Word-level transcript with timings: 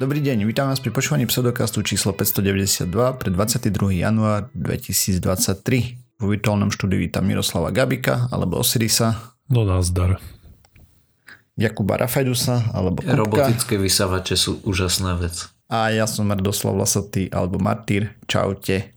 Dobrý 0.00 0.24
deň, 0.24 0.48
vítam 0.48 0.64
vás 0.64 0.80
pri 0.80 0.96
počúvaní 0.96 1.28
pseudokastu 1.28 1.84
číslo 1.84 2.16
592 2.16 2.88
pre 3.20 3.28
22. 3.28 4.00
január 4.00 4.48
2023. 4.56 6.16
Vo 6.16 6.32
virtuálnom 6.32 6.72
štúdiu 6.72 7.04
vítam 7.04 7.20
Miroslava 7.20 7.68
Gabika 7.68 8.24
alebo 8.32 8.64
Osirisa. 8.64 9.36
No 9.52 9.60
nazdar. 9.68 10.16
Jakuba 11.52 12.00
Rafajdusa 12.00 12.72
alebo 12.72 13.04
Kupka. 13.04 13.12
Robotické 13.12 13.76
vysavače 13.76 14.40
sú 14.40 14.64
úžasná 14.64 15.20
vec. 15.20 15.52
A 15.68 15.92
ja 15.92 16.08
som 16.08 16.32
Radoslav 16.32 16.80
Lasatý 16.80 17.28
alebo 17.28 17.60
Martýr. 17.60 18.16
Čaute. 18.24 18.96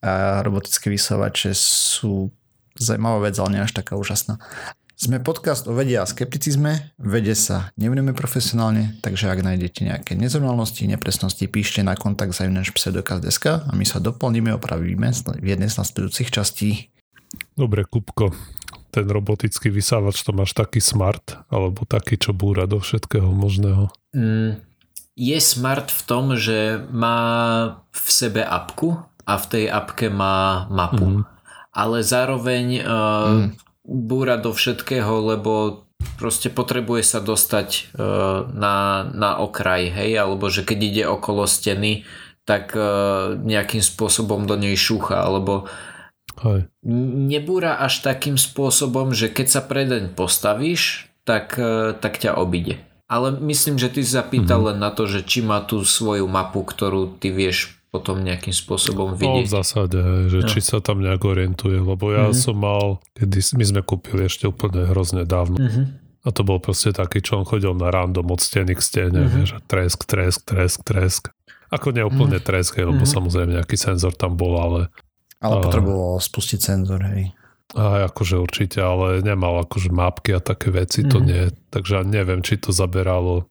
A 0.00 0.40
robotické 0.40 0.88
vysavače 0.88 1.52
sú 1.52 2.32
zaujímavá 2.72 3.28
vec, 3.28 3.36
ale 3.36 3.52
nie 3.52 3.60
až 3.68 3.76
taká 3.76 4.00
úžasná. 4.00 4.40
Sme 4.98 5.22
podcast 5.22 5.70
o 5.70 5.78
vede 5.78 5.94
a 5.94 6.02
skepticizme, 6.02 6.98
vede 6.98 7.30
sa 7.38 7.70
nevenujeme 7.78 8.18
profesionálne, 8.18 8.98
takže 8.98 9.30
ak 9.30 9.46
nájdete 9.46 9.86
nejaké 9.86 10.12
nezrovnalosti, 10.18 10.90
nepresnosti, 10.90 11.46
píšte 11.46 11.86
na 11.86 11.94
kontakt 11.94 12.34
zavinač 12.34 12.74
pseudokaz.sk 12.74 13.62
a 13.62 13.70
my 13.78 13.86
sa 13.86 14.02
doplníme, 14.02 14.50
opravíme 14.58 15.06
v 15.38 15.46
jednej 15.54 15.70
z 15.70 15.78
nasledujúcich 15.78 16.34
častí. 16.34 16.90
Dobre, 17.54 17.86
Kupko, 17.86 18.34
ten 18.90 19.06
robotický 19.06 19.70
vysávač 19.70 20.18
to 20.26 20.34
máš 20.34 20.50
taký 20.50 20.82
smart, 20.82 21.46
alebo 21.46 21.86
taký, 21.86 22.18
čo 22.18 22.34
búra 22.34 22.66
do 22.66 22.82
všetkého 22.82 23.30
možného? 23.30 23.94
Mm, 24.10 24.58
je 25.14 25.38
smart 25.38 25.94
v 25.94 26.02
tom, 26.10 26.34
že 26.34 26.82
má 26.90 27.18
v 27.94 28.06
sebe 28.10 28.42
apku 28.42 28.98
a 29.22 29.38
v 29.38 29.44
tej 29.46 29.64
apke 29.70 30.10
má 30.10 30.66
mapu. 30.74 31.22
Mm. 31.22 31.24
Ale 31.70 32.02
zároveň 32.02 32.66
uh, 32.82 33.46
mm 33.46 33.67
búra 33.88 34.36
do 34.36 34.52
všetkého, 34.52 35.32
lebo 35.32 35.88
proste 36.20 36.52
potrebuje 36.52 37.02
sa 37.08 37.20
dostať 37.24 37.96
uh, 37.96 38.44
na, 38.52 39.08
na 39.08 39.40
okraj, 39.40 39.88
hej, 39.88 40.20
alebo 40.20 40.52
že 40.52 40.62
keď 40.62 40.78
ide 40.78 41.04
okolo 41.08 41.48
steny, 41.48 42.04
tak 42.44 42.76
uh, 42.76 43.34
nejakým 43.40 43.80
spôsobom 43.80 44.44
do 44.44 44.54
nej 44.60 44.76
šúcha, 44.76 45.24
alebo 45.24 45.66
Hej. 46.38 46.70
nebúra 47.28 47.82
až 47.82 48.04
takým 48.06 48.38
spôsobom, 48.38 49.10
že 49.10 49.26
keď 49.26 49.46
sa 49.58 49.60
predeň 49.64 50.14
postavíš, 50.14 51.10
tak, 51.26 51.58
uh, 51.58 51.96
tak 51.98 52.20
ťa 52.20 52.38
obide. 52.38 52.78
Ale 53.08 53.32
myslím, 53.40 53.80
že 53.80 53.88
ty 53.88 54.04
sa 54.04 54.20
pýtal 54.20 54.60
mm-hmm. 54.60 54.68
len 54.76 54.78
na 54.84 54.92
to, 54.92 55.08
že 55.08 55.24
či 55.24 55.40
má 55.40 55.64
tú 55.64 55.80
svoju 55.80 56.28
mapu, 56.28 56.60
ktorú 56.60 57.16
ty 57.16 57.32
vieš 57.32 57.77
potom 57.98 58.22
nejakým 58.22 58.54
spôsobom 58.54 59.18
vidieť. 59.18 59.42
No 59.42 59.50
v 59.50 59.50
zásade, 59.50 60.00
že 60.30 60.46
no. 60.46 60.46
či 60.46 60.62
sa 60.62 60.78
tam 60.78 61.02
nejak 61.02 61.26
orientuje, 61.26 61.82
lebo 61.82 62.14
ja 62.14 62.30
mm-hmm. 62.30 62.38
som 62.38 62.54
mal, 62.54 63.02
kedy 63.18 63.58
my 63.58 63.64
sme 63.66 63.80
kúpili 63.82 64.30
ešte 64.30 64.46
úplne 64.46 64.86
hrozne 64.86 65.26
dávno. 65.26 65.58
Mm-hmm. 65.58 65.84
A 66.22 66.28
to 66.30 66.46
bol 66.46 66.62
proste 66.62 66.94
taký, 66.94 67.18
čo 67.18 67.42
on 67.42 67.44
chodil 67.44 67.74
na 67.74 67.90
random 67.90 68.30
od 68.30 68.38
steny 68.38 68.78
k 68.78 68.80
stene, 68.80 69.26
mm-hmm. 69.26 69.44
že 69.50 69.56
tresk, 69.66 70.06
tresk, 70.06 70.46
tresk, 70.46 70.78
tresk. 70.86 71.22
Ako 71.74 71.90
neúplne 71.90 72.38
mm-hmm. 72.38 72.46
tresk, 72.46 72.78
hej, 72.78 72.86
lebo 72.86 73.02
mm-hmm. 73.02 73.16
samozrejme 73.18 73.50
nejaký 73.58 73.74
senzor 73.74 74.14
tam 74.14 74.38
bol, 74.38 74.54
ale... 74.54 74.80
Ale 75.42 75.58
potreboval 75.58 76.22
spustiť 76.22 76.60
senzor, 76.62 77.02
hej. 77.10 77.34
A 77.74 78.06
akože 78.08 78.38
určite, 78.38 78.78
ale 78.78 79.20
nemal 79.20 79.60
akože 79.66 79.90
mapky 79.90 80.38
a 80.38 80.40
také 80.40 80.70
veci, 80.70 81.02
mm-hmm. 81.02 81.12
to 81.12 81.18
nie. 81.18 81.42
Takže 81.74 82.06
neviem, 82.06 82.46
či 82.46 82.62
to 82.62 82.70
zaberalo 82.70 83.50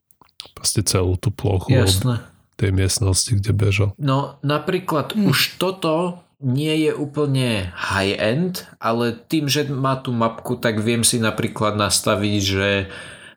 proste 0.56 0.82
celú 0.88 1.20
tú 1.20 1.36
plochu. 1.36 1.76
Jasné 1.76 2.37
tej 2.58 2.74
miestnosti, 2.74 3.32
kde 3.32 3.52
bežal. 3.54 3.90
No 4.02 4.42
napríklad 4.42 5.14
hmm. 5.14 5.30
už 5.30 5.62
toto 5.62 6.26
nie 6.38 6.90
je 6.90 6.92
úplne 6.94 7.74
high-end, 7.74 8.66
ale 8.78 9.14
tým, 9.14 9.50
že 9.50 9.66
má 9.66 9.98
tú 9.98 10.14
mapku, 10.14 10.58
tak 10.58 10.78
viem 10.82 11.02
si 11.02 11.18
napríklad 11.18 11.74
nastaviť, 11.74 12.36
že 12.42 12.70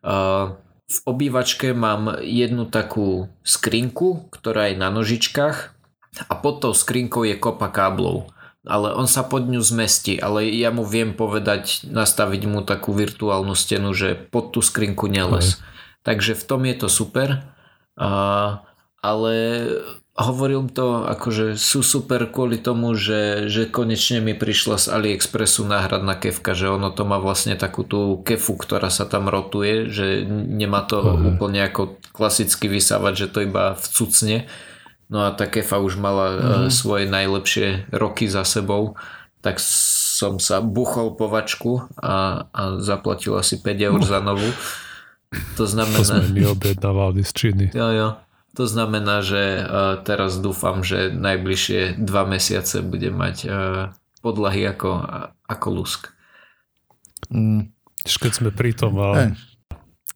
uh, 0.04 0.56
v 0.84 0.98
obývačke 1.08 1.72
mám 1.72 2.20
jednu 2.20 2.68
takú 2.68 3.32
skrinku, 3.41 4.28
ktorá 4.28 4.69
je 4.69 4.76
na 4.76 4.92
nožičkách 4.92 5.59
a 6.28 6.32
pod 6.36 6.60
tou 6.60 6.76
skrinkou 6.76 7.25
je 7.25 7.41
kopa 7.41 7.72
káblov 7.72 8.28
ale 8.69 8.92
on 8.92 9.09
sa 9.09 9.25
pod 9.25 9.48
ňu 9.48 9.60
zmestí, 9.64 10.20
ale 10.20 10.44
ja 10.53 10.69
mu 10.69 10.84
viem 10.84 11.16
povedať, 11.16 11.88
nastaviť 11.88 12.42
mu 12.44 12.60
takú 12.60 12.92
virtuálnu 12.92 13.56
stenu, 13.56 13.97
že 13.97 14.12
pod 14.12 14.53
tú 14.53 14.60
skrinku 14.60 15.09
neles. 15.09 15.56
Okay. 15.56 15.64
Takže 16.04 16.32
v 16.36 16.44
tom 16.44 16.60
je 16.69 16.76
to 16.76 16.88
super. 16.92 17.41
Uh, 17.97 18.60
ale 19.00 19.34
hovorím 20.21 20.69
to, 20.69 21.09
akože 21.09 21.56
sú 21.56 21.81
super 21.81 22.28
kvôli 22.28 22.61
tomu, 22.61 22.93
že, 22.93 23.49
že 23.49 23.65
konečne 23.65 24.21
mi 24.21 24.37
prišla 24.37 24.77
z 24.77 24.87
AliExpressu 24.93 25.65
náhradná 25.65 26.12
kefka, 26.21 26.53
že 26.53 26.69
ono 26.69 26.93
to 26.93 27.09
má 27.09 27.16
vlastne 27.16 27.56
takú 27.56 27.89
tú 27.89 28.21
kefu, 28.21 28.60
ktorá 28.60 28.93
sa 28.93 29.09
tam 29.09 29.33
rotuje, 29.33 29.89
že 29.89 30.28
nemá 30.28 30.84
to 30.84 31.00
uh-huh. 31.00 31.34
úplne 31.34 31.65
ako 31.65 31.97
klasický 32.12 32.69
vysávať, 32.69 33.27
že 33.27 33.31
to 33.33 33.39
iba 33.49 33.72
vcucne. 33.81 34.44
No 35.09 35.27
a 35.27 35.33
tá 35.33 35.49
kefa 35.49 35.81
už 35.81 35.97
mala 35.97 36.27
uh-huh. 36.28 36.69
svoje 36.69 37.09
najlepšie 37.09 37.89
roky 37.91 38.28
za 38.28 38.44
sebou, 38.44 39.00
tak 39.41 39.56
som 40.21 40.37
sa 40.37 40.60
buchol 40.60 41.16
povačku 41.16 41.89
a, 41.97 42.44
a 42.53 42.62
zaplatil 42.77 43.41
asi 43.41 43.56
5 43.56 43.89
eur 43.89 44.00
za 44.05 44.21
novú. 44.21 44.53
To 45.56 45.65
znamená... 45.65 45.97
To 45.97 46.05
sme 46.05 46.28
mi 46.28 46.44
objednávali 46.44 47.25
z 47.25 47.31
Číny. 47.33 47.66
Jo, 47.72 47.89
jo. 47.89 48.09
To 48.59 48.66
znamená, 48.66 49.22
že 49.22 49.62
teraz 50.03 50.43
dúfam, 50.43 50.83
že 50.83 51.15
najbližšie 51.15 52.03
dva 52.03 52.27
mesiace 52.27 52.83
bude 52.83 53.15
mať 53.15 53.47
podlahy 54.21 54.66
ako, 54.66 55.06
ako 55.47 55.66
lusk. 55.71 56.11
Mm. 57.31 57.71
Keď 58.00 58.33
sme 58.33 58.50
pri 58.50 58.72
tom, 58.75 58.97
hey. 58.97 59.33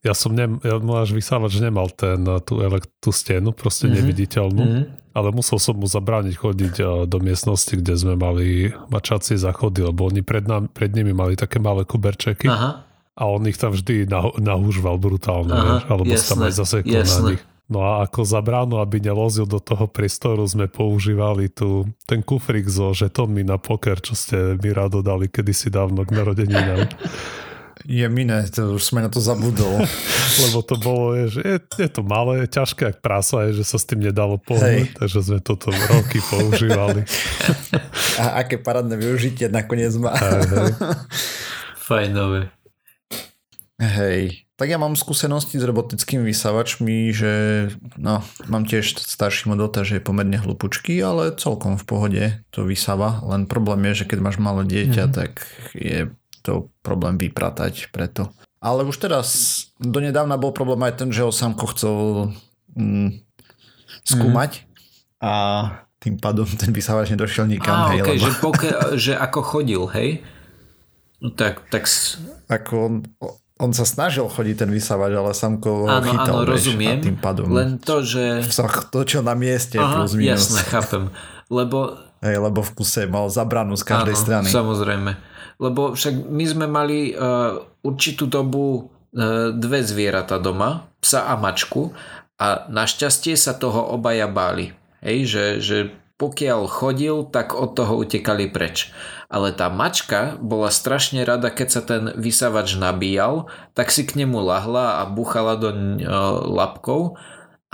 ja 0.03 0.17
som 0.17 0.33
ne, 0.33 0.57
ja 0.65 0.81
môž 0.81 1.13
vysávač 1.13 1.61
nemal 1.61 1.93
ten, 1.93 2.25
tú, 2.43 2.59
tú 2.99 3.11
stenu, 3.13 3.53
proste 3.53 3.87
mm-hmm. 3.87 3.97
neviditeľnú, 4.01 4.65
mm-hmm. 4.65 4.85
ale 5.15 5.29
musel 5.31 5.61
som 5.61 5.77
mu 5.77 5.87
zabrániť 5.87 6.35
chodiť 6.35 6.75
do 7.07 7.19
miestnosti, 7.21 7.71
kde 7.71 7.95
sme 7.95 8.19
mali 8.19 8.73
mačacie 8.89 9.37
záchody, 9.37 9.85
lebo 9.85 10.09
oni 10.09 10.25
pred, 10.25 10.49
nám, 10.49 10.73
pred 10.73 10.91
nimi 10.91 11.13
mali 11.13 11.37
také 11.37 11.61
malé 11.61 11.85
kuberčeky. 11.85 12.49
Aha. 12.51 12.83
A 13.15 13.23
on 13.31 13.47
ich 13.47 13.61
tam 13.61 13.71
vždy 13.71 14.11
nahúžval 14.43 14.99
brutálne, 14.99 15.55
Aha, 15.55 15.63
vieš, 15.63 15.83
alebo 15.87 16.11
jasné, 16.11 16.19
sa 16.19 16.31
tam 16.35 16.41
aj 16.43 16.55
zasekol 16.59 16.99
na 16.99 17.19
nich. 17.31 17.43
No 17.65 17.81
a 17.81 18.05
ako 18.05 18.29
za 18.29 18.45
bránu, 18.45 18.77
aby 18.77 19.01
nelozil 19.01 19.49
do 19.49 19.57
toho 19.57 19.89
priestoru, 19.89 20.45
sme 20.45 20.69
používali 20.69 21.49
tu 21.49 21.89
ten 22.05 22.21
kufrik 22.21 22.69
so 22.69 22.93
žetónmi 22.93 23.41
na 23.41 23.57
poker, 23.57 24.05
čo 24.05 24.13
ste 24.13 24.61
mi 24.61 24.69
rado 24.69 25.01
dali 25.01 25.33
kedysi 25.33 25.73
dávno 25.73 26.05
k 26.05 26.13
narodeninám. 26.13 26.93
Je 27.85 28.07
miné, 28.09 28.49
to 28.49 28.81
už 28.81 28.83
sme 28.87 29.05
na 29.05 29.13
to 29.13 29.21
zabudol. 29.21 29.83
Lebo 30.47 30.65
to 30.65 30.81
bolo, 30.81 31.13
je, 31.19 31.37
že 31.37 31.41
je, 31.45 31.59
je 31.85 31.91
to 31.93 32.01
malé, 32.01 32.49
ťažké 32.49 32.81
jak 32.89 32.99
prasa, 33.05 33.51
je, 33.51 33.61
že 33.61 33.65
sa 33.67 33.77
s 33.77 33.85
tým 33.85 34.01
nedalo 34.01 34.41
pohnúť, 34.41 34.97
takže 34.97 35.21
sme 35.21 35.39
toto 35.45 35.69
roky 35.69 36.23
používali. 36.25 37.05
A 38.23 38.41
aké 38.41 38.57
parádne 38.57 38.97
využitie 38.97 39.53
nakoniec 39.53 39.93
má. 40.01 40.17
Fajnové. 41.77 42.49
Hej, 43.77 44.44
tak 44.55 44.71
ja 44.71 44.79
mám 44.79 44.95
skúsenosti 44.95 45.59
s 45.59 45.67
robotickými 45.67 46.23
vysávačmi, 46.31 47.11
že 47.11 47.33
no, 47.99 48.23
mám 48.47 48.63
tiež 48.63 49.03
starší 49.03 49.51
model, 49.51 49.67
takže 49.67 49.99
je 49.99 50.07
pomerne 50.07 50.39
hlupučký, 50.39 50.95
ale 51.03 51.35
celkom 51.35 51.75
v 51.75 51.85
pohode 51.85 52.25
to 52.55 52.63
vysáva. 52.63 53.19
Len 53.27 53.51
problém 53.51 53.83
je, 53.91 54.07
že 54.07 54.15
keď 54.15 54.19
máš 54.23 54.39
malé 54.39 54.63
dieťa, 54.63 55.11
mm-hmm. 55.11 55.17
tak 55.19 55.33
je 55.75 56.07
to 56.47 56.71
problém 56.87 57.19
vypratať 57.19 57.91
preto. 57.91 58.31
Ale 58.63 58.87
už 58.87 58.97
teraz, 59.03 59.29
donedávna 59.83 60.39
bol 60.39 60.55
problém 60.55 60.87
aj 60.87 61.03
ten, 61.03 61.11
že 61.11 61.27
ho 61.27 61.35
samko 61.35 61.75
chcel 61.75 61.97
mm, 62.79 63.21
skúmať 64.07 64.63
mm. 64.63 64.65
a 65.19 65.33
tým 65.99 66.17
pádom 66.21 66.47
ten 66.47 66.71
vysávač 66.71 67.11
nedošiel 67.11 67.51
nikam. 67.51 67.75
Á, 67.75 67.97
hej, 67.97 68.07
okay, 68.07 68.17
lebo... 68.17 68.25
že, 68.25 68.31
poke, 68.39 68.69
že 68.95 69.13
ako 69.19 69.41
chodil, 69.43 69.83
hej? 69.91 70.23
No 71.19 71.35
tak, 71.35 71.67
tak... 71.73 71.91
Ako 72.49 73.03
on 73.55 73.71
sa 73.71 73.87
snažil 73.87 74.27
chodiť 74.27 74.67
ten 74.67 74.71
vysávač, 74.71 75.15
ale 75.15 75.31
samko 75.31 75.87
áno, 75.87 76.11
chytal, 76.11 76.43
áno, 76.43 76.51
rozumiem. 76.51 76.99
a 76.99 77.05
tým 77.07 77.19
pádom 77.23 77.47
len 77.55 77.79
to, 77.79 78.03
že... 78.03 78.43
sa 78.51 78.67
točil 78.67 79.23
na 79.23 79.39
mieste 79.39 79.79
Aha, 79.79 80.03
plus 80.03 80.19
minus. 80.19 80.51
Jasné, 80.51 80.61
chápem. 80.67 81.03
Lebo... 81.47 81.95
Hej, 82.25 82.41
lebo 82.41 82.65
v 82.65 82.71
kuse 82.75 83.07
mal 83.07 83.31
zabranu 83.31 83.79
z 83.79 83.85
každej 83.87 84.17
áno, 84.17 84.23
strany. 84.27 84.49
samozrejme. 84.51 85.11
Lebo 85.63 85.95
však 85.95 86.15
my 86.35 86.45
sme 86.51 86.67
mali 86.67 87.15
uh, 87.15 87.63
určitú 87.87 88.27
dobu 88.27 88.91
uh, 89.15 89.55
dve 89.55 89.87
zvieratá 89.87 90.43
doma, 90.43 90.91
psa 90.99 91.31
a 91.31 91.39
mačku 91.39 91.95
a 92.41 92.67
našťastie 92.67 93.39
sa 93.39 93.55
toho 93.55 93.95
obaja 93.95 94.27
báli. 94.27 94.75
Hej, 94.99 95.19
že, 95.31 95.45
že 95.63 95.79
pokiaľ 96.19 96.67
chodil, 96.67 97.29
tak 97.31 97.55
od 97.55 97.77
toho 97.77 98.03
utekali 98.03 98.51
preč. 98.51 98.91
Ale 99.35 99.51
tá 99.51 99.67
mačka 99.67 100.39
bola 100.39 100.71
strašne 100.71 101.27
rada, 101.27 101.51
keď 101.51 101.69
sa 101.75 101.83
ten 101.83 102.15
vysavač 102.15 102.79
nabíjal, 102.79 103.51
tak 103.75 103.91
si 103.91 104.07
k 104.07 104.23
nemu 104.23 104.39
lahla 104.39 105.03
a 105.03 105.11
buchala 105.11 105.59
do 105.59 105.75
e, 105.75 106.07
lapkou 106.55 107.19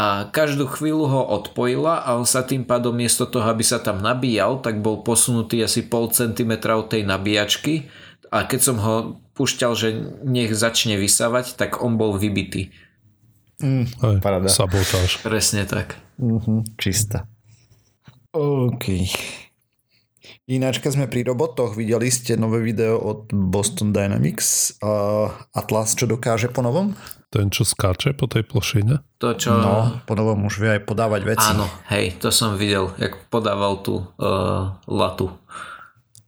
a 0.01 0.33
každú 0.33 0.65
chvíľu 0.65 1.05
ho 1.13 1.23
odpojila 1.37 2.01
a 2.01 2.17
on 2.17 2.25
sa 2.25 2.41
tým 2.41 2.65
pádom 2.65 2.97
miesto 2.97 3.29
toho, 3.29 3.45
aby 3.53 3.61
sa 3.61 3.77
tam 3.77 4.01
nabíjal, 4.01 4.65
tak 4.65 4.81
bol 4.81 5.05
posunutý 5.05 5.61
asi 5.61 5.85
pol 5.85 6.09
centimetra 6.09 6.81
od 6.81 6.89
tej 6.89 7.05
nabíjačky 7.05 7.93
a 8.33 8.49
keď 8.49 8.61
som 8.65 8.77
ho 8.81 9.21
pušťal, 9.37 9.73
že 9.77 9.89
nech 10.25 10.57
začne 10.57 10.97
vysávať, 10.97 11.61
tak 11.61 11.85
on 11.85 12.01
bol 12.01 12.17
vybitý. 12.17 12.73
Mm, 13.61 14.25
parada. 14.25 14.49
Sabotáž. 14.49 15.21
Presne 15.21 15.69
tak. 15.69 16.01
Uh-huh, 16.17 16.65
čista. 16.81 17.29
OK. 18.33 19.05
Ináč, 20.51 20.83
keď 20.83 20.91
sme 20.97 21.07
pri 21.07 21.23
robotoch, 21.27 21.79
videli 21.79 22.11
ste 22.11 22.35
nové 22.35 22.61
video 22.61 22.99
od 22.99 23.31
Boston 23.31 23.95
Dynamics 23.95 24.81
uh, 24.83 25.31
Atlas, 25.55 25.95
čo 25.95 26.11
dokáže 26.11 26.51
po 26.51 26.61
novom? 26.61 26.95
Ten, 27.31 27.47
čo 27.55 27.63
skáče 27.63 28.19
po 28.19 28.27
tej 28.27 28.43
plošine? 28.43 29.07
To, 29.23 29.39
čo... 29.39 29.55
No, 29.55 30.03
po 30.03 30.19
novom 30.19 30.51
už 30.51 30.59
vie 30.59 30.71
aj 30.79 30.83
podávať 30.83 31.23
veci. 31.23 31.47
Áno, 31.47 31.71
hej, 31.95 32.19
to 32.19 32.35
som 32.35 32.59
videl, 32.59 32.91
jak 32.99 33.15
podával 33.31 33.79
tú 33.87 34.03
uh, 34.19 34.75
latu 34.91 35.31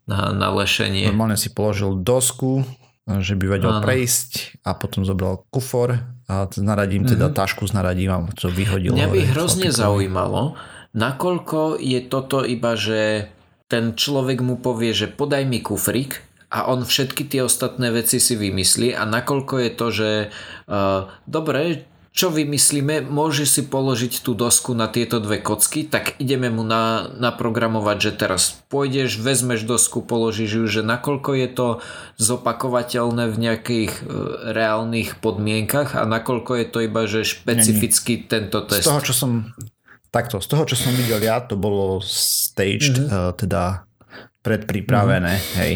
na, 0.07 0.31
na 0.31 0.55
lešenie. 0.55 1.11
Normálne 1.11 1.35
si 1.35 1.51
položil 1.51 1.99
dosku, 1.99 2.63
že 3.03 3.35
by 3.35 3.59
vedel 3.59 3.73
Áno. 3.79 3.83
prejsť 3.83 4.63
a 4.63 4.79
potom 4.79 5.03
zobral 5.03 5.43
kufor 5.51 5.99
a 6.31 6.47
naradím, 6.63 7.03
teda 7.03 7.29
mm-hmm. 7.29 7.41
tašku 7.43 7.67
s 7.67 7.75
naradím 7.75 8.15
a 8.15 8.23
to 8.39 8.47
vyhodil. 8.47 8.95
Mňa 8.95 9.11
by 9.11 9.21
hrozne 9.35 9.75
zaujímalo, 9.75 10.55
nakoľko 10.95 11.83
je 11.83 11.99
toto 12.07 12.47
iba, 12.47 12.79
že 12.79 13.27
ten 13.73 13.97
človek 13.97 14.45
mu 14.45 14.61
povie, 14.61 14.93
že 14.93 15.09
podaj 15.09 15.49
mi 15.49 15.65
kufrík 15.65 16.21
a 16.53 16.69
on 16.69 16.85
všetky 16.85 17.25
tie 17.25 17.41
ostatné 17.41 17.89
veci 17.89 18.21
si 18.21 18.37
vymyslí 18.37 18.93
a 18.93 19.09
nakoľko 19.09 19.55
je 19.57 19.71
to, 19.73 19.87
že 19.89 20.11
uh, 20.69 21.09
dobre, 21.25 21.89
čo 22.13 22.29
vymyslíme, 22.29 23.09
môže 23.09 23.49
si 23.49 23.65
položiť 23.65 24.21
tú 24.21 24.37
dosku 24.37 24.77
na 24.77 24.93
tieto 24.93 25.17
dve 25.17 25.41
kocky, 25.41 25.89
tak 25.89 26.21
ideme 26.21 26.53
mu 26.53 26.61
na, 26.61 27.09
naprogramovať, 27.17 27.97
že 28.05 28.13
teraz 28.13 28.43
pôjdeš, 28.69 29.17
vezmeš 29.17 29.65
dosku, 29.65 30.05
položíš 30.05 30.61
ju, 30.61 30.65
že 30.69 30.83
nakoľko 30.85 31.31
je 31.33 31.49
to 31.49 31.69
zopakovateľné 32.21 33.33
v 33.33 33.37
nejakých 33.41 33.93
uh, 34.05 34.05
reálnych 34.53 35.17
podmienkach 35.25 35.97
a 35.97 36.05
nakoľko 36.05 36.61
je 36.61 36.67
to 36.69 36.79
iba, 36.85 37.09
že 37.09 37.25
špecificky 37.25 38.29
tento 38.29 38.61
test. 38.69 38.85
Z 38.85 38.93
toho, 38.93 39.01
čo 39.01 39.17
som 39.17 39.33
Takto, 40.13 40.45
z 40.45 40.47
toho, 40.53 40.69
čo 40.69 40.77
som 40.77 40.93
videl 40.93 41.25
ja, 41.25 41.41
to 41.41 41.57
bolo 41.57 42.05
staged, 42.05 43.01
mm-hmm. 43.01 43.09
uh, 43.09 43.33
teda 43.33 43.89
predpripravené, 44.43 45.35
mm-hmm. 45.39 45.57
hej. 45.65 45.73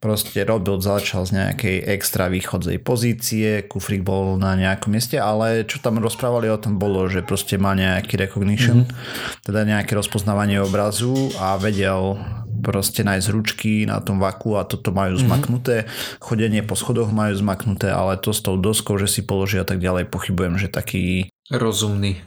Proste 0.00 0.42
robil, 0.42 0.80
začal 0.80 1.28
z 1.28 1.38
nejakej 1.38 1.76
extra 1.86 2.32
východzej 2.32 2.80
pozície, 2.82 3.62
kufrík 3.68 4.02
bol 4.02 4.40
na 4.40 4.56
nejakom 4.56 4.90
mieste, 4.90 5.20
ale 5.20 5.68
čo 5.68 5.78
tam 5.78 6.00
rozprávali 6.00 6.48
o 6.48 6.58
tom 6.58 6.82
bolo, 6.82 7.06
že 7.06 7.22
proste 7.22 7.60
má 7.60 7.76
nejaký 7.76 8.18
recognition, 8.18 8.88
mm-hmm. 8.88 9.46
teda 9.46 9.62
nejaké 9.62 9.94
rozpoznávanie 9.94 10.58
obrazu 10.58 11.30
a 11.38 11.54
vedel 11.60 12.18
proste 12.64 13.06
nájsť 13.06 13.28
ručky 13.30 13.72
na 13.86 14.02
tom 14.02 14.18
vaku 14.18 14.56
a 14.56 14.64
toto 14.64 14.90
majú 14.90 15.14
mm-hmm. 15.14 15.30
zmaknuté, 15.30 15.76
chodenie 16.18 16.64
po 16.64 16.74
schodoch 16.74 17.12
majú 17.12 17.38
zmaknuté, 17.38 17.92
ale 17.92 18.18
to 18.18 18.32
s 18.32 18.42
tou 18.42 18.58
doskou, 18.58 18.98
že 18.98 19.06
si 19.06 19.22
položia 19.22 19.62
tak 19.62 19.78
ďalej, 19.78 20.10
pochybujem, 20.10 20.58
že 20.58 20.72
taký 20.72 21.30
rozumný 21.52 22.18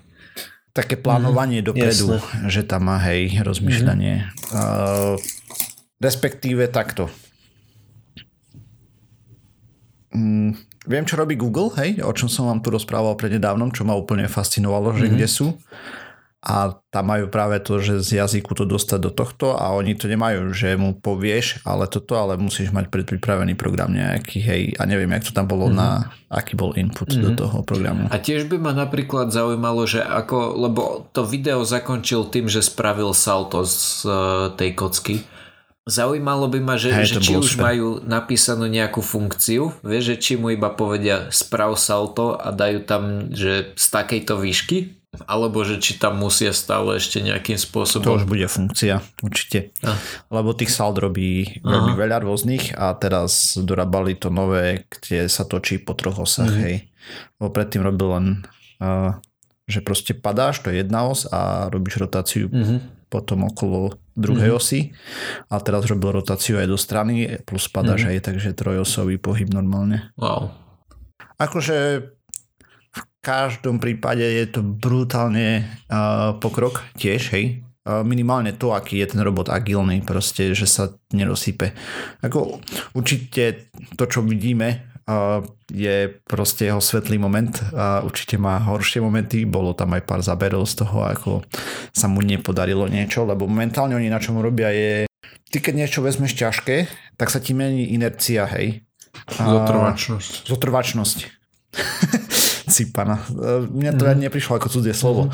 také 0.74 0.98
plánovanie 0.98 1.62
mm, 1.62 1.68
dopredu, 1.70 2.18
jasne. 2.18 2.50
že 2.50 2.62
tam 2.66 2.90
má 2.90 2.98
hej 3.06 3.38
rozmýšľanie. 3.46 4.26
Mm. 4.26 4.58
Uh, 4.58 5.16
respektíve 6.02 6.66
takto. 6.74 7.14
Mm, 10.18 10.58
viem, 10.90 11.06
čo 11.06 11.16
robí 11.16 11.38
Google, 11.38 11.70
hej, 11.78 12.02
o 12.02 12.10
čom 12.14 12.26
som 12.26 12.50
vám 12.50 12.60
tu 12.66 12.74
rozprával 12.74 13.14
prednedávnom, 13.14 13.70
čo 13.70 13.86
ma 13.86 13.94
úplne 13.94 14.26
fascinovalo, 14.26 14.98
že 14.98 15.08
mm. 15.08 15.12
kde 15.14 15.28
sú 15.30 15.48
a 16.44 16.76
tam 16.92 17.08
majú 17.08 17.32
práve 17.32 17.56
to, 17.64 17.80
že 17.80 18.04
z 18.04 18.20
jazyku 18.20 18.52
to 18.52 18.68
dostať 18.68 19.00
do 19.00 19.12
tohto 19.16 19.56
a 19.56 19.72
oni 19.80 19.96
to 19.96 20.12
nemajú, 20.12 20.52
že 20.52 20.76
mu 20.76 20.92
povieš, 20.92 21.64
ale 21.64 21.88
toto, 21.88 22.20
ale 22.20 22.36
musíš 22.36 22.76
mať 22.76 22.92
predpripravený 22.92 23.56
program 23.56 23.96
nejaký, 23.96 24.44
hej, 24.44 24.62
a 24.76 24.84
neviem, 24.84 25.08
jak 25.16 25.32
to 25.32 25.32
tam 25.32 25.48
bolo 25.48 25.72
mm-hmm. 25.72 25.80
na, 25.80 26.12
aký 26.28 26.60
bol 26.60 26.76
input 26.76 27.16
mm-hmm. 27.16 27.24
do 27.24 27.30
mhm. 27.32 27.40
toho 27.40 27.58
programu. 27.64 28.04
A 28.12 28.20
tiež 28.20 28.52
by 28.52 28.60
ma 28.60 28.76
napríklad 28.76 29.32
zaujímalo, 29.32 29.88
že 29.88 30.04
ako, 30.04 30.60
lebo 30.68 31.08
to 31.16 31.24
video 31.24 31.64
zakončil 31.64 32.28
tým, 32.28 32.52
že 32.52 32.60
spravil 32.60 33.16
salto 33.16 33.64
z 33.64 34.04
uh, 34.04 34.52
tej 34.52 34.76
kocky, 34.76 35.18
Zaujímalo 35.84 36.48
by 36.48 36.64
ma, 36.64 36.80
že, 36.80 36.96
Hej, 36.96 37.20
že 37.20 37.20
či 37.20 37.36
už 37.36 37.60
super. 37.60 37.76
majú 37.76 38.00
napísanú 38.08 38.72
nejakú 38.72 39.04
funkciu, 39.04 39.76
vieš, 39.84 40.16
že 40.16 40.16
či 40.16 40.34
mu 40.40 40.48
iba 40.48 40.72
povedia 40.72 41.28
sprav 41.28 41.76
salto 41.76 42.40
a 42.40 42.56
dajú 42.56 42.88
tam, 42.88 43.28
že 43.36 43.76
z 43.76 43.86
takejto 43.92 44.40
výšky 44.40 45.03
alebo 45.30 45.62
že 45.62 45.78
či 45.78 46.02
tam 46.02 46.18
musia 46.18 46.50
stále 46.58 46.98
ešte 46.98 47.22
nejakým 47.22 47.58
spôsobom... 47.62 48.06
To 48.06 48.18
už 48.18 48.26
bude 48.26 48.50
funkcia, 48.50 48.98
určite. 49.22 49.70
A. 49.86 49.94
Lebo 50.34 50.58
tých 50.58 50.74
sald 50.74 50.98
robí 50.98 51.62
veľmi 51.62 51.94
veľa 51.94 52.26
rôznych 52.26 52.74
a 52.74 52.98
teraz 52.98 53.54
dorábali 53.62 54.18
to 54.18 54.34
nové, 54.34 54.90
kde 54.90 55.30
sa 55.30 55.46
točí 55.46 55.78
po 55.78 55.94
troch 55.94 56.26
osách, 56.26 56.50
mm-hmm. 56.50 56.66
hej. 56.66 56.76
Lebo 57.38 57.50
predtým 57.54 57.86
robil 57.86 58.08
len, 58.10 58.26
uh, 58.82 59.22
že 59.70 59.86
proste 59.86 60.18
padáš, 60.18 60.66
to 60.66 60.74
je 60.74 60.82
jedna 60.82 61.06
os 61.06 61.30
a 61.30 61.70
robíš 61.70 62.02
rotáciu 62.02 62.50
mm-hmm. 62.50 63.08
potom 63.14 63.46
okolo 63.46 63.94
druhej 64.18 64.50
mm-hmm. 64.50 64.62
osy 64.62 64.80
a 65.50 65.62
teraz 65.62 65.86
robil 65.90 66.10
rotáciu 66.10 66.58
aj 66.58 66.68
do 66.70 66.78
strany 66.78 67.38
plus 67.46 67.70
padáš 67.70 68.10
mm-hmm. 68.10 68.18
aj, 68.18 68.26
takže 68.26 68.58
trojosový 68.58 69.22
pohyb 69.22 69.50
normálne. 69.54 70.10
Wow. 70.18 70.54
Akože 71.38 72.10
každom 73.24 73.80
prípade 73.80 74.28
je 74.28 74.46
to 74.52 74.60
brutálne 74.60 75.64
uh, 75.88 76.36
pokrok 76.44 76.84
tiež, 77.00 77.32
hej. 77.32 77.64
Uh, 77.88 78.04
minimálne 78.04 78.52
to, 78.52 78.76
aký 78.76 79.00
je 79.00 79.16
ten 79.16 79.24
robot 79.24 79.48
agilný, 79.48 80.04
proste, 80.04 80.52
že 80.52 80.68
sa 80.68 80.92
nerozsype. 81.16 81.72
Ako 82.20 82.60
určite 82.92 83.72
to, 83.96 84.04
čo 84.12 84.20
vidíme, 84.28 84.92
uh, 85.08 85.40
je 85.72 86.12
proste 86.28 86.68
jeho 86.68 86.84
svetlý 86.84 87.16
moment 87.16 87.56
a 87.72 88.04
určite 88.04 88.36
má 88.36 88.60
horšie 88.60 89.00
momenty, 89.00 89.48
bolo 89.48 89.72
tam 89.72 89.96
aj 89.96 90.04
pár 90.04 90.20
záberov 90.20 90.68
z 90.68 90.84
toho, 90.84 91.08
ako 91.08 91.32
sa 91.96 92.12
mu 92.12 92.20
nepodarilo 92.20 92.92
niečo, 92.92 93.24
lebo 93.24 93.48
momentálne 93.48 93.96
oni 93.96 94.12
na 94.12 94.20
čom 94.20 94.44
robia 94.44 94.68
je, 94.76 95.08
ty 95.48 95.64
keď 95.64 95.74
niečo 95.80 96.04
vezmeš 96.04 96.36
ťažké, 96.36 96.92
tak 97.16 97.32
sa 97.32 97.40
ti 97.40 97.56
mení 97.56 97.96
inercia, 97.96 98.44
hej. 98.52 98.84
Zotrvačnosť. 99.32 100.52
Zotrvačnosť. 100.52 101.18
Cipana. 102.70 103.20
Mne 103.72 103.92
to 103.98 104.04
mm. 104.08 104.28
neprišlo 104.28 104.60
ako 104.60 104.68
cudzie 104.72 104.96
slovo, 104.96 105.28
mm. 105.28 105.34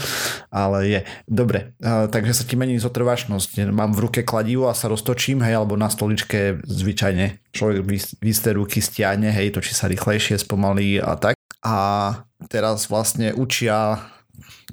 ale 0.49 0.77
je. 0.87 0.99
Dobre, 1.29 1.77
takže 1.83 2.33
sa 2.33 2.43
ti 2.45 2.57
mení 2.57 2.81
zotrvačnosť. 2.81 3.69
Mám 3.69 3.93
v 3.93 4.09
ruke 4.09 4.21
kladivo 4.25 4.69
a 4.69 4.77
sa 4.77 4.89
roztočím, 4.89 5.45
hej, 5.45 5.57
alebo 5.59 5.77
na 5.77 5.89
stoličke 5.91 6.61
zvyčajne 6.65 7.53
človek 7.53 7.77
v 7.85 8.25
isté 8.25 8.53
ruky 8.53 8.81
stiahne, 8.81 9.29
hej, 9.29 9.53
točí 9.53 9.73
sa 9.73 9.89
rýchlejšie, 9.89 10.41
spomalí 10.41 10.97
a 10.97 11.13
tak. 11.17 11.35
A 11.59 11.77
teraz 12.47 12.87
vlastne 12.87 13.35
učia 13.35 13.99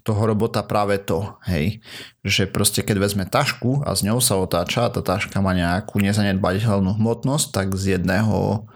toho 0.07 0.23
robota 0.23 0.63
práve 0.63 1.03
to, 1.03 1.35
hej, 1.51 1.83
že 2.23 2.47
proste 2.47 2.87
keď 2.87 3.03
vezme 3.03 3.27
tašku 3.27 3.83
a 3.83 3.91
z 3.99 4.07
ňou 4.07 4.23
sa 4.23 4.39
otáča 4.39 4.87
a 4.87 4.93
tá 4.95 5.03
taška 5.03 5.43
má 5.43 5.51
nejakú 5.51 5.99
nezanedbateľnú 5.99 6.95
hmotnosť, 6.95 7.47
tak 7.51 7.75
z 7.75 7.99
jedného 7.99 8.71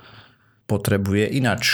potrebuje 0.67 1.31
inač 1.31 1.71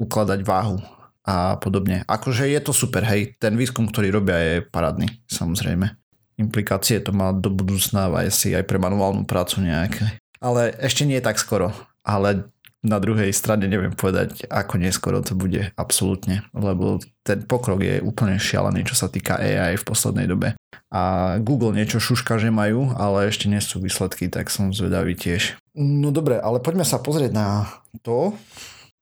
ukladať 0.00 0.40
váhu 0.48 0.80
a 1.26 1.58
podobne. 1.58 2.06
Akože 2.06 2.46
je 2.46 2.60
to 2.62 2.70
super, 2.70 3.02
hej, 3.02 3.34
ten 3.42 3.58
výskum, 3.58 3.90
ktorý 3.90 4.14
robia 4.14 4.38
je 4.38 4.54
parádny, 4.62 5.10
samozrejme. 5.26 5.90
Implikácie 6.38 7.02
to 7.02 7.10
má 7.10 7.34
do 7.34 7.50
budúcna 7.50 8.06
aj 8.12 8.30
si 8.30 8.54
aj 8.54 8.62
pre 8.68 8.78
manuálnu 8.78 9.26
prácu 9.26 9.64
nejaké. 9.66 10.22
Ale 10.38 10.70
ešte 10.78 11.02
nie 11.02 11.18
je 11.18 11.26
tak 11.26 11.42
skoro. 11.42 11.74
Ale 12.06 12.46
na 12.86 13.02
druhej 13.02 13.34
strane 13.34 13.66
neviem 13.66 13.90
povedať, 13.90 14.46
ako 14.46 14.78
neskoro 14.78 15.18
to 15.18 15.34
bude 15.34 15.74
absolútne, 15.74 16.46
lebo 16.54 17.02
ten 17.26 17.42
pokrok 17.42 17.82
je 17.82 17.98
úplne 17.98 18.38
šialený, 18.38 18.86
čo 18.86 18.94
sa 18.94 19.10
týka 19.10 19.42
AI 19.42 19.74
v 19.74 19.86
poslednej 19.88 20.30
dobe. 20.30 20.54
A 20.94 21.34
Google 21.42 21.74
niečo 21.74 21.98
šuška, 21.98 22.38
že 22.38 22.54
majú, 22.54 22.94
ale 22.94 23.26
ešte 23.26 23.50
nie 23.50 23.58
sú 23.58 23.82
výsledky, 23.82 24.30
tak 24.30 24.54
som 24.54 24.70
zvedavý 24.70 25.18
tiež. 25.18 25.58
No 25.74 26.14
dobre, 26.14 26.38
ale 26.38 26.62
poďme 26.62 26.86
sa 26.86 27.02
pozrieť 27.02 27.34
na 27.34 27.66
to, 28.06 28.38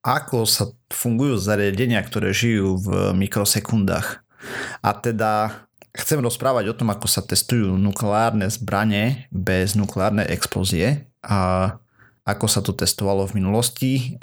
ako 0.04 0.44
sa 0.44 0.68
fungujú 0.92 1.40
zariadenia, 1.40 2.04
ktoré 2.04 2.36
žijú 2.36 2.76
v 2.76 3.16
mikrosekundách. 3.16 4.20
A 4.84 4.90
teda 4.92 5.64
chcem 5.96 6.20
rozprávať 6.20 6.68
o 6.68 6.76
tom, 6.76 6.92
ako 6.92 7.08
sa 7.08 7.24
testujú 7.24 7.80
nukleárne 7.80 8.44
zbranie 8.52 9.24
bez 9.32 9.72
nukleárnej 9.72 10.28
explózie 10.28 11.08
a 11.24 11.72
ako 12.28 12.46
sa 12.48 12.60
to 12.60 12.76
testovalo 12.76 13.24
v 13.24 13.40
minulosti, 13.40 14.20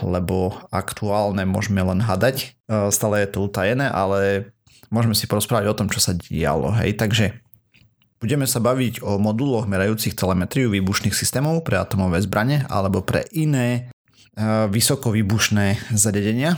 lebo 0.00 0.64
aktuálne 0.72 1.44
môžeme 1.44 1.80
len 1.84 2.00
hadať. 2.00 2.56
Stále 2.88 3.24
je 3.24 3.28
to 3.28 3.48
utajené, 3.48 3.88
ale 3.88 4.52
môžeme 4.88 5.12
si 5.12 5.28
porozprávať 5.28 5.68
o 5.68 5.76
tom, 5.76 5.88
čo 5.92 6.00
sa 6.00 6.16
dialo. 6.16 6.72
Hej, 6.76 6.96
takže 6.96 7.36
Budeme 8.18 8.50
sa 8.50 8.58
baviť 8.58 8.98
o 9.06 9.14
moduloch 9.22 9.70
merajúcich 9.70 10.18
telemetriu 10.18 10.74
výbušných 10.74 11.14
systémov 11.14 11.62
pre 11.62 11.78
atomové 11.78 12.18
zbranie 12.18 12.66
alebo 12.66 12.98
pre 12.98 13.22
iné 13.30 13.94
vysokovýbušné 14.70 15.90
zariadenia. 15.90 16.56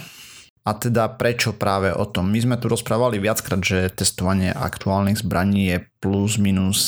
A 0.60 0.76
teda 0.76 1.08
prečo 1.16 1.56
práve 1.56 1.88
o 1.88 2.04
tom? 2.04 2.28
My 2.28 2.38
sme 2.44 2.56
tu 2.60 2.68
rozprávali 2.68 3.16
viackrát, 3.16 3.64
že 3.64 3.88
testovanie 3.88 4.52
aktuálnych 4.52 5.24
zbraní 5.24 5.72
je 5.72 5.78
plus 6.04 6.36
minus 6.36 6.78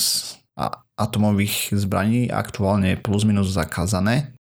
a 0.52 0.84
atomových 1.00 1.72
zbraní 1.72 2.28
aktuálne 2.28 2.94
je 2.94 2.98
plus 3.00 3.24
minus 3.24 3.48
zakázané 3.48 4.36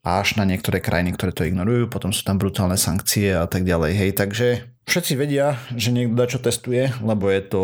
až 0.00 0.38
na 0.38 0.48
niektoré 0.48 0.80
krajiny, 0.80 1.12
ktoré 1.12 1.34
to 1.34 1.44
ignorujú, 1.44 1.90
potom 1.90 2.14
sú 2.14 2.24
tam 2.24 2.40
brutálne 2.40 2.78
sankcie 2.78 3.36
a 3.36 3.44
tak 3.44 3.68
ďalej. 3.68 3.92
Hej, 3.92 4.10
takže 4.16 4.70
Všetci 4.90 5.14
vedia, 5.14 5.54
že 5.78 5.94
niekto 5.94 6.18
čo 6.26 6.42
testuje, 6.42 6.90
lebo 6.98 7.30
je 7.30 7.42
to 7.46 7.62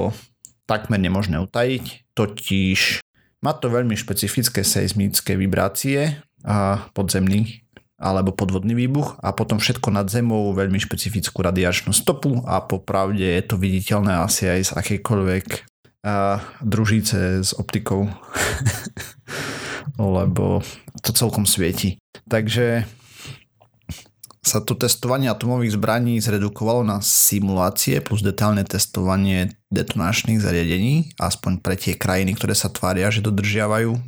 takmer 0.62 1.02
nemožné 1.02 1.42
utajiť, 1.42 2.14
totiž 2.14 3.02
má 3.42 3.50
to 3.50 3.66
veľmi 3.66 3.98
špecifické 3.98 4.62
seismické 4.62 5.34
vibrácie 5.34 6.22
a 6.46 6.86
podzemný 6.94 7.65
alebo 7.96 8.36
podvodný 8.36 8.76
výbuch 8.76 9.16
a 9.24 9.32
potom 9.32 9.56
všetko 9.56 9.88
nad 9.88 10.06
zemou 10.12 10.52
veľmi 10.52 10.76
špecifickú 10.76 11.40
radiačnú 11.40 11.96
stopu 11.96 12.44
a 12.44 12.60
popravde 12.60 13.24
je 13.24 13.42
to 13.44 13.56
viditeľné 13.56 14.20
asi 14.20 14.52
aj 14.52 14.60
z 14.68 14.70
akejkoľvek 14.76 15.46
a, 16.04 16.44
družice 16.60 17.40
s 17.40 17.56
optikou 17.56 18.08
lebo 19.96 20.60
to 21.00 21.10
celkom 21.16 21.48
svieti. 21.48 21.96
Takže 22.28 22.84
sa 24.46 24.62
to 24.62 24.78
testovanie 24.78 25.26
atomových 25.26 25.74
zbraní 25.74 26.22
zredukovalo 26.22 26.86
na 26.86 27.02
simulácie 27.02 27.98
plus 27.98 28.22
detálne 28.22 28.62
testovanie 28.62 29.58
detonáčnych 29.74 30.38
zariadení, 30.38 31.10
aspoň 31.18 31.58
pre 31.58 31.74
tie 31.74 31.98
krajiny, 31.98 32.38
ktoré 32.38 32.54
sa 32.54 32.70
tvária, 32.70 33.10
že 33.10 33.26
dodržiavajú 33.26 33.98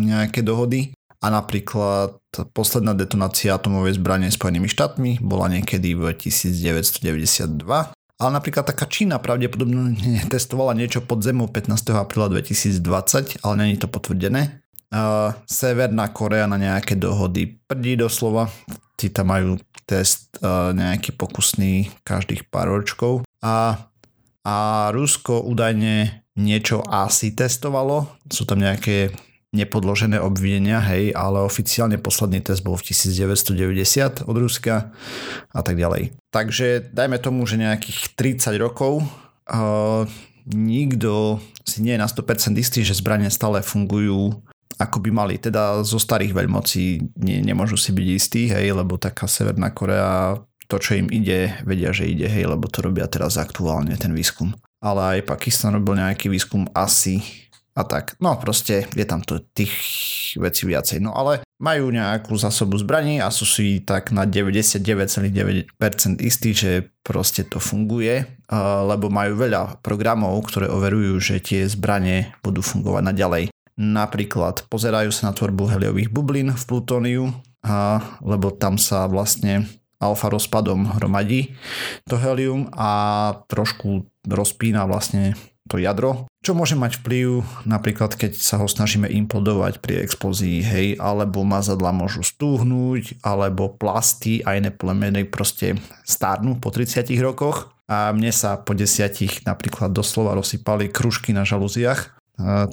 nejaké 0.00 0.40
dohody. 0.40 0.96
A 1.22 1.30
napríklad 1.30 2.18
posledná 2.50 2.98
detonácia 2.98 3.54
atomovej 3.54 4.02
zbrane 4.02 4.26
Spojenými 4.26 4.66
štátmi 4.66 5.22
bola 5.22 5.46
niekedy 5.46 5.94
v 5.94 6.10
1992. 6.18 7.62
Ale 8.22 8.30
napríklad 8.30 8.66
taká 8.66 8.90
Čína 8.90 9.22
pravdepodobne 9.22 9.94
testovala 10.34 10.74
niečo 10.74 10.98
pod 11.02 11.22
zemou 11.22 11.46
15. 11.46 11.94
apríla 11.94 12.26
2020, 12.26 13.38
ale 13.46 13.54
není 13.54 13.78
to 13.78 13.86
potvrdené. 13.86 14.62
Uh, 14.92 15.32
Severná 15.48 16.10
Korea 16.12 16.44
na 16.50 16.58
nejaké 16.60 16.98
dohody 16.98 17.58
prdí 17.64 17.96
doslova. 17.96 18.50
Tí 18.98 19.08
tam 19.08 19.32
majú 19.32 19.56
test 19.88 20.36
uh, 20.42 20.74
nejaký 20.74 21.16
pokusný 21.16 21.90
každých 22.04 22.50
pár 22.50 22.70
ročkov. 22.70 23.24
A, 23.40 23.88
a 24.44 24.54
Rusko 24.92 25.42
údajne 25.42 26.22
niečo 26.36 26.84
asi 26.86 27.32
testovalo. 27.32 28.10
Sú 28.28 28.44
tam 28.44 28.60
nejaké 28.60 29.10
nepodložené 29.52 30.16
obvinenia, 30.16 30.80
hej, 30.80 31.12
ale 31.12 31.44
oficiálne 31.44 32.00
posledný 32.00 32.40
test 32.40 32.64
bol 32.64 32.72
v 32.80 32.88
1990 32.88 34.24
od 34.24 34.36
Ruska 34.40 34.90
a 35.52 35.60
tak 35.60 35.76
ďalej. 35.76 36.16
Takže 36.32 36.88
dajme 36.88 37.20
tomu, 37.20 37.44
že 37.44 37.60
nejakých 37.60 38.16
30 38.16 38.56
rokov 38.56 39.04
uh, 39.04 40.08
nikto 40.48 41.36
si 41.68 41.84
nie 41.84 41.94
je 41.94 42.02
na 42.02 42.08
100% 42.08 42.56
istý, 42.56 42.80
že 42.80 42.96
zbranie 42.96 43.28
stále 43.28 43.60
fungujú 43.60 44.40
ako 44.80 44.98
by 45.04 45.10
mali. 45.12 45.34
Teda 45.36 45.84
zo 45.84 46.00
starých 46.00 46.32
veľmocí 46.34 47.14
nie, 47.20 47.44
nemôžu 47.44 47.76
si 47.76 47.92
byť 47.92 48.08
istí, 48.08 48.42
hej, 48.50 48.72
lebo 48.72 48.96
taká 48.96 49.28
Severná 49.28 49.70
Korea, 49.70 50.40
to 50.66 50.80
čo 50.80 50.96
im 50.96 51.12
ide, 51.12 51.60
vedia, 51.62 51.92
že 51.92 52.08
ide, 52.08 52.26
hej, 52.26 52.48
lebo 52.48 52.66
to 52.66 52.82
robia 52.82 53.06
teraz 53.06 53.38
aktuálne 53.38 53.94
ten 54.00 54.10
výskum. 54.10 54.56
Ale 54.82 55.20
aj 55.20 55.28
Pakistan 55.28 55.78
robil 55.78 56.00
nejaký 56.00 56.26
výskum 56.26 56.66
asi 56.74 57.22
a 57.72 57.82
tak. 57.88 58.20
No 58.20 58.36
proste 58.36 58.84
je 58.92 59.04
tam 59.08 59.24
to 59.24 59.40
tých 59.40 59.72
vecí 60.36 60.68
viacej. 60.68 61.00
No 61.00 61.16
ale 61.16 61.40
majú 61.56 61.88
nejakú 61.88 62.36
zásobu 62.36 62.76
zbraní 62.76 63.20
a 63.22 63.32
sú 63.32 63.48
si 63.48 63.80
tak 63.80 64.12
na 64.12 64.28
99,9% 64.28 65.72
istí, 66.20 66.50
že 66.52 66.92
proste 67.00 67.48
to 67.48 67.62
funguje, 67.62 68.28
lebo 68.84 69.08
majú 69.08 69.40
veľa 69.40 69.80
programov, 69.80 70.36
ktoré 70.48 70.68
overujú, 70.68 71.16
že 71.22 71.40
tie 71.40 71.64
zbranie 71.64 72.34
budú 72.44 72.60
fungovať 72.60 73.02
naďalej. 73.08 73.44
Napríklad 73.78 74.68
pozerajú 74.68 75.08
sa 75.14 75.30
na 75.30 75.36
tvorbu 75.36 75.72
heliových 75.72 76.12
bublín 76.12 76.52
v 76.52 76.64
plutóniu, 76.68 77.32
lebo 78.20 78.52
tam 78.52 78.76
sa 78.76 79.08
vlastne 79.08 79.64
alfa 80.02 80.28
rozpadom 80.34 80.98
hromadí 80.98 81.54
to 82.10 82.18
helium 82.18 82.66
a 82.74 83.32
trošku 83.46 84.02
rozpína 84.26 84.82
vlastne 84.90 85.38
to 85.72 85.80
jadro, 85.80 86.28
čo 86.44 86.52
môže 86.52 86.76
mať 86.76 87.00
vplyv 87.00 87.40
napríklad 87.64 88.12
keď 88.18 88.36
sa 88.36 88.60
ho 88.60 88.68
snažíme 88.68 89.08
implodovať 89.08 89.80
pri 89.80 90.04
explózii, 90.04 90.60
hej, 90.60 90.86
alebo 91.00 91.40
mazadla 91.48 91.96
môžu 91.96 92.20
stúhnuť, 92.20 93.24
alebo 93.24 93.72
plasty 93.72 94.44
a 94.44 94.60
iné 94.60 94.68
plemeny 94.68 95.24
proste 95.24 95.80
stárnu 96.04 96.60
po 96.60 96.68
30 96.68 97.08
rokoch. 97.24 97.72
A 97.90 98.12
mne 98.14 98.32
sa 98.32 98.56
po 98.56 98.72
desiatich 98.72 99.44
napríklad 99.44 99.92
doslova 99.92 100.32
rozsypali 100.38 100.88
kružky 100.88 101.34
na 101.36 101.44
žalúziach 101.44 102.21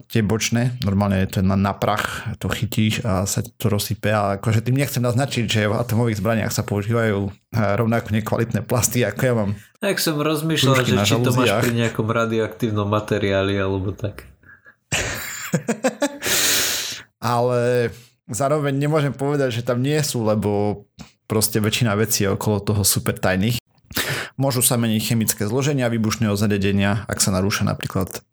tie 0.09 0.21
bočné, 0.25 0.75
normálne 0.81 1.21
je 1.25 1.37
to 1.37 1.39
na, 1.45 1.55
na 1.55 1.73
prach, 1.75 2.25
to 2.41 2.49
chytíš 2.49 3.05
a 3.05 3.23
sa 3.29 3.45
to 3.45 3.69
rozsype 3.69 4.09
a 4.09 4.41
akože 4.41 4.65
tým 4.65 4.77
nechcem 4.77 5.03
naznačiť, 5.03 5.43
že 5.45 5.69
v 5.69 5.77
atomových 5.77 6.19
zbraniach 6.19 6.53
sa 6.53 6.65
používajú 6.65 7.29
rovnako 7.53 8.07
nekvalitné 8.13 8.65
plasty, 8.65 9.05
ako 9.05 9.21
ja 9.21 9.33
mám. 9.33 9.51
Tak 9.79 10.01
som 10.01 10.19
rozmýšľal, 10.19 10.83
že 10.83 10.95
či 11.05 11.15
to 11.21 11.31
máš 11.33 11.51
pri 11.63 11.73
nejakom 11.75 12.07
radioaktívnom 12.09 12.89
materiáli 12.89 13.55
alebo 13.57 13.93
tak. 13.93 14.25
Ale 17.19 17.91
zároveň 18.31 18.73
nemôžem 18.77 19.11
povedať, 19.11 19.59
že 19.59 19.65
tam 19.65 19.83
nie 19.83 19.99
sú, 20.01 20.23
lebo 20.23 20.83
proste 21.29 21.61
väčšina 21.61 21.93
vecí 21.99 22.25
je 22.25 22.33
okolo 22.33 22.63
toho 22.63 22.81
super 22.85 23.17
tajných. 23.17 23.59
Môžu 24.39 24.63
sa 24.63 24.79
meniť 24.79 25.01
chemické 25.03 25.43
zloženia 25.43 25.91
výbušného 25.91 26.31
zariadenia, 26.37 27.03
ak 27.11 27.19
sa 27.19 27.35
narúša 27.35 27.67
napríklad 27.67 28.23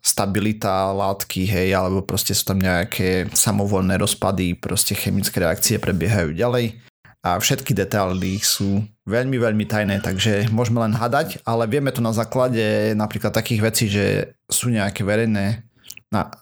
stabilita 0.00 0.92
látky, 0.96 1.44
hej, 1.44 1.76
alebo 1.76 2.00
proste 2.00 2.32
sú 2.32 2.48
tam 2.48 2.60
nejaké 2.60 3.28
samovolné 3.36 4.00
rozpady, 4.00 4.56
proste 4.56 4.96
chemické 4.96 5.44
reakcie 5.44 5.76
prebiehajú 5.76 6.32
ďalej 6.32 6.80
a 7.20 7.36
všetky 7.36 7.76
detaily 7.76 8.40
sú 8.40 8.80
veľmi, 9.04 9.36
veľmi 9.36 9.64
tajné, 9.68 10.00
takže 10.00 10.48
môžeme 10.48 10.80
len 10.80 10.96
hadať, 10.96 11.44
ale 11.44 11.68
vieme 11.68 11.92
to 11.92 12.00
na 12.00 12.16
základe 12.16 12.96
napríklad 12.96 13.36
takých 13.36 13.60
vecí, 13.60 13.84
že 13.92 14.36
sú 14.48 14.72
nejaké 14.72 15.04
verejné 15.04 15.68
na, 16.08 16.32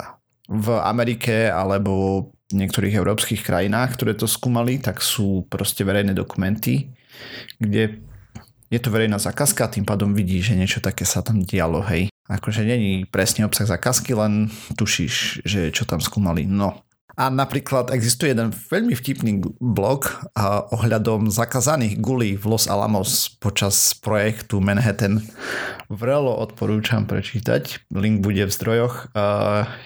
v 0.47 0.79
Amerike 0.79 1.51
alebo 1.51 2.31
v 2.49 2.63
niektorých 2.63 2.95
európskych 2.95 3.43
krajinách, 3.43 3.99
ktoré 3.99 4.15
to 4.15 4.31
skúmali, 4.31 4.79
tak 4.79 5.03
sú 5.03 5.45
proste 5.51 5.83
verejné 5.83 6.15
dokumenty, 6.15 6.95
kde 7.59 7.99
je 8.71 8.79
to 8.79 8.89
verejná 8.95 9.19
zákazka, 9.19 9.75
tým 9.75 9.83
pádom 9.85 10.15
vidí, 10.15 10.39
že 10.39 10.55
niečo 10.55 10.79
také 10.79 11.03
sa 11.03 11.27
tam 11.27 11.43
dialo, 11.43 11.83
hej. 11.91 12.07
Akože 12.29 12.61
není 12.61 13.09
presný 13.09 13.49
obsah 13.49 13.65
zákazky, 13.65 14.13
len 14.13 14.53
tušíš, 14.77 15.43
že 15.49 15.73
čo 15.73 15.89
tam 15.89 15.99
skúmali. 16.05 16.45
No. 16.45 16.85
A 17.19 17.35
napríklad 17.35 17.91
existuje 17.91 18.31
jeden 18.31 18.55
veľmi 18.55 18.95
vtipný 18.95 19.43
blog 19.59 20.07
ohľadom 20.71 21.35
zakázaných 21.35 21.99
gulí 21.99 22.39
v 22.39 22.47
Los 22.47 22.71
Alamos 22.71 23.35
počas 23.43 23.91
projektu 23.99 24.63
Manhattan. 24.63 25.27
Vrelo 25.91 26.31
odporúčam 26.39 27.11
prečítať, 27.11 27.91
link 27.91 28.23
bude 28.23 28.47
v 28.47 28.55
zdrojoch. 28.55 29.11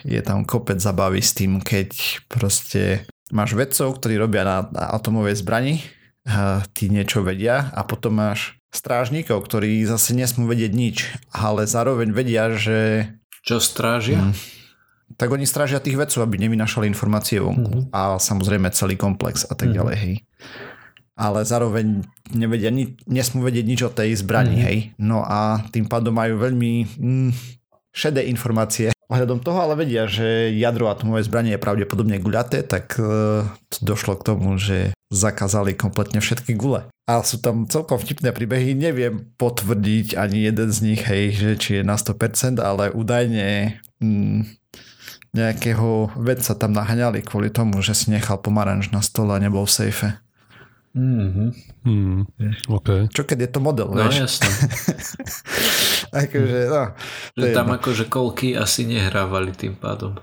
Je 0.05 0.21
tam 0.21 0.45
kopec 0.45 0.77
zabavy 0.77 1.25
s 1.25 1.33
tým, 1.33 1.57
keď 1.57 2.21
proste 2.29 3.09
máš 3.33 3.57
vedcov, 3.57 3.97
ktorí 3.97 4.21
robia 4.21 4.45
na 4.45 4.69
atomovej 4.93 5.41
zbrani, 5.41 5.81
tí 6.77 6.85
niečo 6.93 7.25
vedia 7.25 7.73
a 7.73 7.81
potom 7.81 8.13
máš 8.13 8.61
strážnikov, 8.73 9.45
ktorí 9.45 9.85
zase 9.85 10.17
nesmú 10.17 10.49
vedieť 10.49 10.71
nič, 10.73 10.97
ale 11.29 11.69
zároveň 11.69 12.09
vedia, 12.09 12.49
že... 12.57 13.07
Čo 13.45 13.61
strážia? 13.61 14.19
Mm, 14.19 14.33
tak 15.15 15.29
oni 15.29 15.45
strážia 15.45 15.77
tých 15.77 15.95
vedcov, 15.95 16.25
aby 16.25 16.41
nevynašali 16.41 16.89
informácie 16.89 17.37
vonku. 17.37 17.87
Mm. 17.87 17.93
A 17.93 18.17
samozrejme 18.17 18.73
celý 18.73 18.97
komplex 18.97 19.45
a 19.45 19.53
tak 19.53 19.71
mm. 19.71 19.75
ďalej, 19.77 19.95
hej. 20.01 20.15
Ale 21.13 21.45
zároveň 21.45 22.01
nevedia, 22.33 22.73
ni- 22.73 22.97
nesmú 23.05 23.45
vedieť 23.45 23.65
nič 23.69 23.79
o 23.85 23.93
tej 23.93 24.17
zbrani, 24.17 24.57
mm. 24.57 24.63
hej. 24.65 24.77
No 24.97 25.21
a 25.21 25.61
tým 25.69 25.85
pádom 25.85 26.17
majú 26.17 26.41
veľmi 26.41 26.71
mm, 26.97 27.29
šedé 27.93 28.25
informácie 28.25 28.89
ohľadom 29.13 29.45
toho, 29.45 29.61
ale 29.61 29.77
vedia, 29.77 30.09
že 30.09 30.49
jadro 30.57 30.89
atomovej 30.89 31.29
zbranie 31.29 31.53
je 31.53 31.61
pravdepodobne 31.61 32.17
guľaté, 32.17 32.65
tak 32.65 32.97
uh, 32.97 33.45
došlo 33.85 34.17
k 34.17 34.25
tomu, 34.25 34.57
že 34.57 34.97
zakázali 35.13 35.77
kompletne 35.77 36.17
všetky 36.17 36.57
gule. 36.57 36.89
A 37.05 37.21
sú 37.21 37.37
tam 37.37 37.69
celkom 37.69 38.01
vtipné 38.01 38.33
príbehy, 38.33 38.73
neviem 38.73 39.29
potvrdiť 39.37 40.17
ani 40.17 40.49
jeden 40.49 40.69
z 40.73 40.79
nich, 40.81 41.01
hej, 41.05 41.37
že 41.37 41.49
či 41.61 41.69
je 41.79 41.83
na 41.85 41.99
100%, 41.99 42.57
ale 42.57 42.89
údajne 42.89 43.77
mm, 44.01 44.63
nejakého 45.35 46.15
vedca 46.17 46.57
tam 46.57 46.71
naháňali 46.73 47.21
kvôli 47.21 47.53
tomu, 47.53 47.83
že 47.85 47.93
si 47.93 48.09
nechal 48.09 48.41
pomaranč 48.41 48.89
na 48.89 49.05
stole 49.05 49.35
a 49.35 49.43
nebol 49.43 49.67
v 49.69 49.75
sejfe. 49.75 50.09
Mm-hmm. 50.93 51.49
Mm, 51.89 52.21
okay. 52.69 53.09
Čo 53.09 53.25
keď 53.25 53.37
je 53.45 53.49
to 53.49 53.59
model, 53.65 53.89
no, 53.97 54.05
vieš? 54.05 54.29
jasne. 54.29 54.49
akože, 56.21 56.59
no, 56.69 56.83
že 57.33 57.45
tam 57.49 57.73
jedno. 57.73 57.77
akože 57.81 58.05
kolky 58.13 58.53
asi 58.53 58.85
nehrávali 58.85 59.57
tým 59.57 59.73
pádom. 59.73 60.21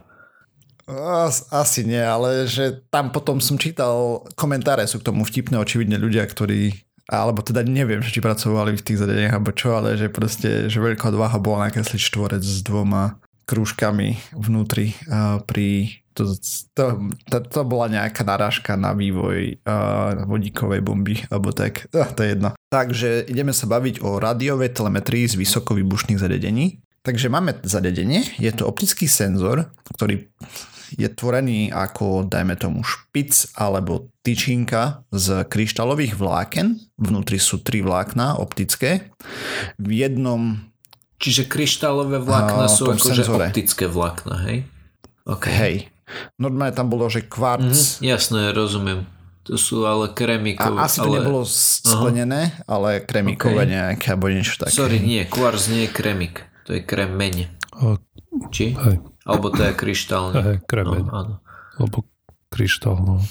As, 0.86 1.50
asi 1.50 1.82
nie, 1.82 2.02
ale 2.02 2.46
že 2.46 2.86
tam 2.90 3.10
potom 3.10 3.42
som 3.42 3.58
čítal 3.58 4.22
komentáre, 4.38 4.86
sú 4.86 5.02
k 5.02 5.10
tomu 5.10 5.26
vtipné 5.26 5.58
očividne 5.58 5.98
ľudia, 5.98 6.22
ktorí 6.26 6.74
alebo 7.10 7.42
teda 7.42 7.66
neviem, 7.66 7.98
či 8.06 8.22
pracovali 8.22 8.78
v 8.78 8.84
tých 8.86 9.02
zariadeniach 9.02 9.34
alebo 9.34 9.50
čo, 9.50 9.74
ale 9.74 9.98
že 9.98 10.06
proste, 10.06 10.70
že 10.70 10.78
veľká 10.78 11.10
odvaha 11.10 11.42
bola 11.42 11.66
nakresliť 11.66 11.98
štvorec 11.98 12.42
s 12.46 12.62
dvoma 12.62 13.18
krúžkami 13.50 14.22
vnútri 14.30 14.94
uh, 15.10 15.42
pri 15.42 15.98
to, 16.20 16.36
to, 16.76 16.84
to, 17.32 17.36
to 17.40 17.60
bola 17.64 17.88
nejaká 17.88 18.20
narážka 18.20 18.76
na 18.76 18.92
vývoj 18.92 19.56
uh, 19.64 20.28
vodíkovej 20.28 20.84
bomby, 20.84 21.24
alebo 21.32 21.56
tak, 21.56 21.88
uh, 21.96 22.08
to 22.16 22.20
je 22.20 22.36
jedno. 22.36 22.52
Takže 22.68 23.24
ideme 23.24 23.56
sa 23.56 23.64
baviť 23.64 24.04
o 24.04 24.20
rádiovej 24.20 24.76
telemetrii 24.76 25.24
z 25.24 25.40
vysokovýbušných 25.40 26.20
zariadení. 26.20 26.84
Takže 27.00 27.32
máme 27.32 27.56
zariadenie, 27.64 28.36
je 28.36 28.52
to 28.52 28.68
optický 28.68 29.08
senzor, 29.08 29.72
ktorý 29.96 30.28
je 31.00 31.08
tvorený 31.08 31.72
ako, 31.72 32.28
dajme 32.28 32.58
tomu, 32.60 32.84
špic 32.84 33.56
alebo 33.56 34.10
tyčinka 34.20 35.06
z 35.08 35.46
kryštálových 35.48 36.18
vláken. 36.18 36.76
Vnútri 37.00 37.40
sú 37.40 37.62
tri 37.64 37.80
vlákna 37.80 38.36
optické. 38.36 39.08
V 39.80 39.90
jednom... 39.96 40.60
Čiže 41.20 41.48
kryštálové 41.48 42.20
vlákna 42.20 42.68
sú 42.68 42.92
akože 42.92 43.24
optické 43.32 43.88
vlákna, 43.88 44.36
hej? 44.50 44.68
Okay. 45.28 45.52
Hej. 45.52 45.74
Normálne 46.36 46.74
tam 46.74 46.90
bolo, 46.90 47.06
že 47.08 47.24
kvarc... 47.24 47.70
Mm-hmm, 47.70 48.04
jasné, 48.04 48.50
rozumiem. 48.50 49.06
To 49.48 49.56
sú 49.56 49.88
ale 49.88 50.12
kremikové. 50.12 50.78
A 50.78 50.86
asi 50.86 51.00
to 51.00 51.08
ale... 51.08 51.24
nebolo 51.24 51.42
sklenené, 51.48 52.54
Aha. 52.54 52.64
ale 52.68 52.90
kremikové 53.02 53.64
okay. 53.64 53.72
nejaké, 53.72 54.06
alebo 54.12 54.28
niečo 54.28 54.60
také. 54.60 54.74
Sorry, 54.76 55.00
nie, 55.00 55.24
kvarc 55.24 55.62
nie 55.72 55.88
je 55.88 55.90
kremik. 55.90 56.44
To 56.68 56.76
je 56.76 56.84
kremeň. 56.84 57.36
Či? 58.52 58.76
Hej. 58.76 58.96
Alebo 59.24 59.48
to 59.50 59.64
je 59.64 59.72
kryštálne. 59.74 60.34
Hej, 60.38 60.56
kremeň. 60.68 61.02
No, 61.02 61.12
áno. 61.12 61.34
Alebo 61.80 62.04
kryštál, 62.52 63.00
no. 63.00 63.24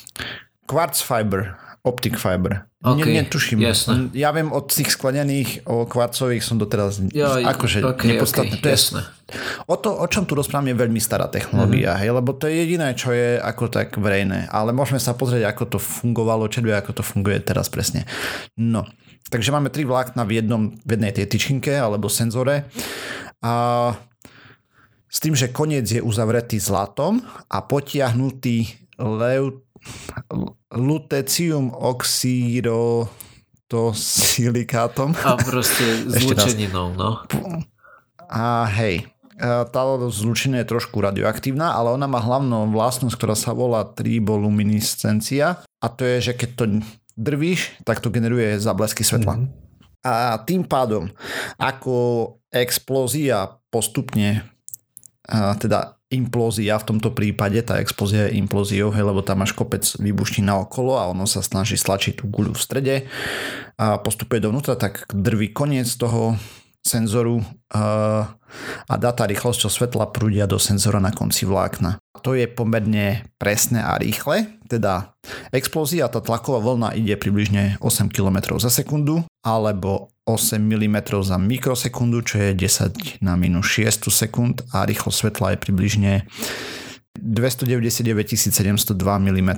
Quartz 0.65 1.05
fiber, 1.05 1.55
optic 1.83 2.19
fiber. 2.19 2.67
Okay, 2.79 3.11
ne, 3.11 3.23
netuším. 3.23 3.59
Jasné. 3.59 4.11
Ja 4.15 4.31
viem 4.31 4.55
od 4.55 4.71
tých 4.71 4.95
sklenených, 4.95 5.67
o 5.67 5.83
kvarcových 5.83 6.43
som 6.43 6.55
doteraz 6.55 7.03
jo, 7.11 7.27
akože 7.27 7.83
okay, 7.83 8.15
nepodstatné. 8.15 8.55
Okay, 8.55 8.63
to 8.63 8.67
je, 8.71 8.75
jasné. 8.75 9.01
O, 9.67 9.75
to, 9.75 9.91
o 9.91 10.07
čom 10.07 10.23
tu 10.23 10.35
rozprávam 10.35 10.71
je 10.71 10.79
veľmi 10.79 10.99
stará 11.03 11.27
technológia, 11.27 11.95
mm-hmm. 11.95 12.01
hej, 12.07 12.09
lebo 12.15 12.31
to 12.35 12.47
je 12.47 12.55
jediné, 12.55 12.95
čo 12.95 13.11
je 13.11 13.35
ako 13.35 13.67
tak 13.67 13.99
verejné. 13.99 14.47
Ale 14.47 14.71
môžeme 14.71 14.99
sa 14.99 15.11
pozrieť, 15.11 15.51
ako 15.51 15.75
to 15.75 15.79
fungovalo, 15.79 16.47
čo 16.47 16.63
ako 16.63 16.91
to 16.99 17.03
funguje 17.03 17.43
teraz 17.43 17.67
presne. 17.67 18.07
No, 18.55 18.87
takže 19.27 19.51
máme 19.51 19.67
tri 19.67 19.83
vlákna 19.83 20.23
v, 20.23 20.39
jednom, 20.39 20.71
v 20.79 20.89
jednej 20.95 21.11
tej 21.11 21.25
tyčinke 21.31 21.75
alebo 21.75 22.07
senzore. 22.07 22.71
A 23.43 23.91
s 25.09 25.17
tým, 25.19 25.33
že 25.33 25.51
koniec 25.51 25.89
je 25.89 25.99
uzavretý 25.99 26.61
zlatom 26.61 27.19
a 27.49 27.59
potiahnutý 27.65 28.87
leu, 28.99 29.63
lutecium 30.73 31.73
oxíro 31.73 33.09
to 33.69 33.93
silikátom. 33.93 35.13
A 35.21 35.37
proste 35.37 35.85
zlučeninou, 36.17 36.97
no. 36.97 37.21
A 38.29 38.65
hej, 38.65 39.05
tá 39.39 39.81
zlučenina 40.09 40.65
je 40.65 40.71
trošku 40.73 40.99
radioaktívna, 40.99 41.77
ale 41.77 41.93
ona 41.93 42.09
má 42.09 42.19
hlavnú 42.19 42.73
vlastnosť, 42.73 43.15
ktorá 43.15 43.35
sa 43.37 43.55
volá 43.55 43.85
triboluminiscencia 43.85 45.63
a 45.63 45.87
to 45.87 46.03
je, 46.03 46.31
že 46.31 46.33
keď 46.35 46.49
to 46.57 46.65
drvíš, 47.15 47.79
tak 47.87 48.03
to 48.03 48.11
generuje 48.11 48.59
zablesky 48.59 49.05
svetla. 49.05 49.39
Mm-hmm. 49.39 49.67
A 50.03 50.39
tým 50.47 50.63
pádom, 50.63 51.11
ako 51.59 52.39
explózia 52.49 53.59
postupne 53.67 54.47
teda 55.59 55.98
implózia 56.09 56.81
v 56.81 56.87
tomto 56.93 57.13
prípade, 57.13 57.61
tá 57.61 57.77
explózia 57.77 58.27
je 58.27 58.41
implóziou, 58.41 58.89
hej, 58.89 59.05
lebo 59.05 59.21
tam 59.21 59.45
máš 59.45 59.53
kopec 59.53 59.85
výbušní 60.01 60.41
na 60.41 60.57
okolo 60.57 60.97
a 60.97 61.09
ono 61.09 61.29
sa 61.29 61.45
snaží 61.45 61.77
stlačiť 61.77 62.19
tú 62.19 62.25
guľu 62.25 62.57
v 62.57 62.61
strede 62.65 62.95
a 63.77 64.01
postupuje 64.01 64.41
dovnútra, 64.41 64.73
tak 64.73 65.05
drví 65.13 65.53
koniec 65.53 65.85
toho 65.93 66.33
senzoru 66.81 67.45
a 68.89 68.93
data 68.97 69.29
rýchlosťou 69.29 69.69
svetla 69.69 70.09
prúdia 70.09 70.49
do 70.49 70.57
senzora 70.57 70.97
na 70.97 71.13
konci 71.13 71.45
vlákna. 71.45 72.01
To 72.25 72.33
je 72.33 72.49
pomerne 72.49 73.29
presné 73.37 73.79
a 73.79 73.95
rýchle, 73.95 74.59
teda 74.65 75.13
explózia, 75.53 76.09
tá 76.09 76.19
tlaková 76.19 76.57
vlna 76.59 76.97
ide 76.97 77.13
približne 77.15 77.77
8 77.79 78.09
km 78.09 78.57
za 78.57 78.73
sekundu 78.73 79.23
alebo 79.45 80.09
8 80.11 80.18
mm 80.37 81.23
za 81.23 81.37
mikrosekundu, 81.39 82.21
čo 82.21 82.35
je 82.37 82.49
10 82.53 83.23
na 83.23 83.33
minus 83.39 83.65
6 83.73 84.11
sekúnd 84.11 84.61
a 84.75 84.85
rýchlosť 84.85 85.17
svetla 85.17 85.47
je 85.55 85.57
približne 85.57 86.13
299 87.17 88.37
702 88.37 88.95
mm 88.95 89.51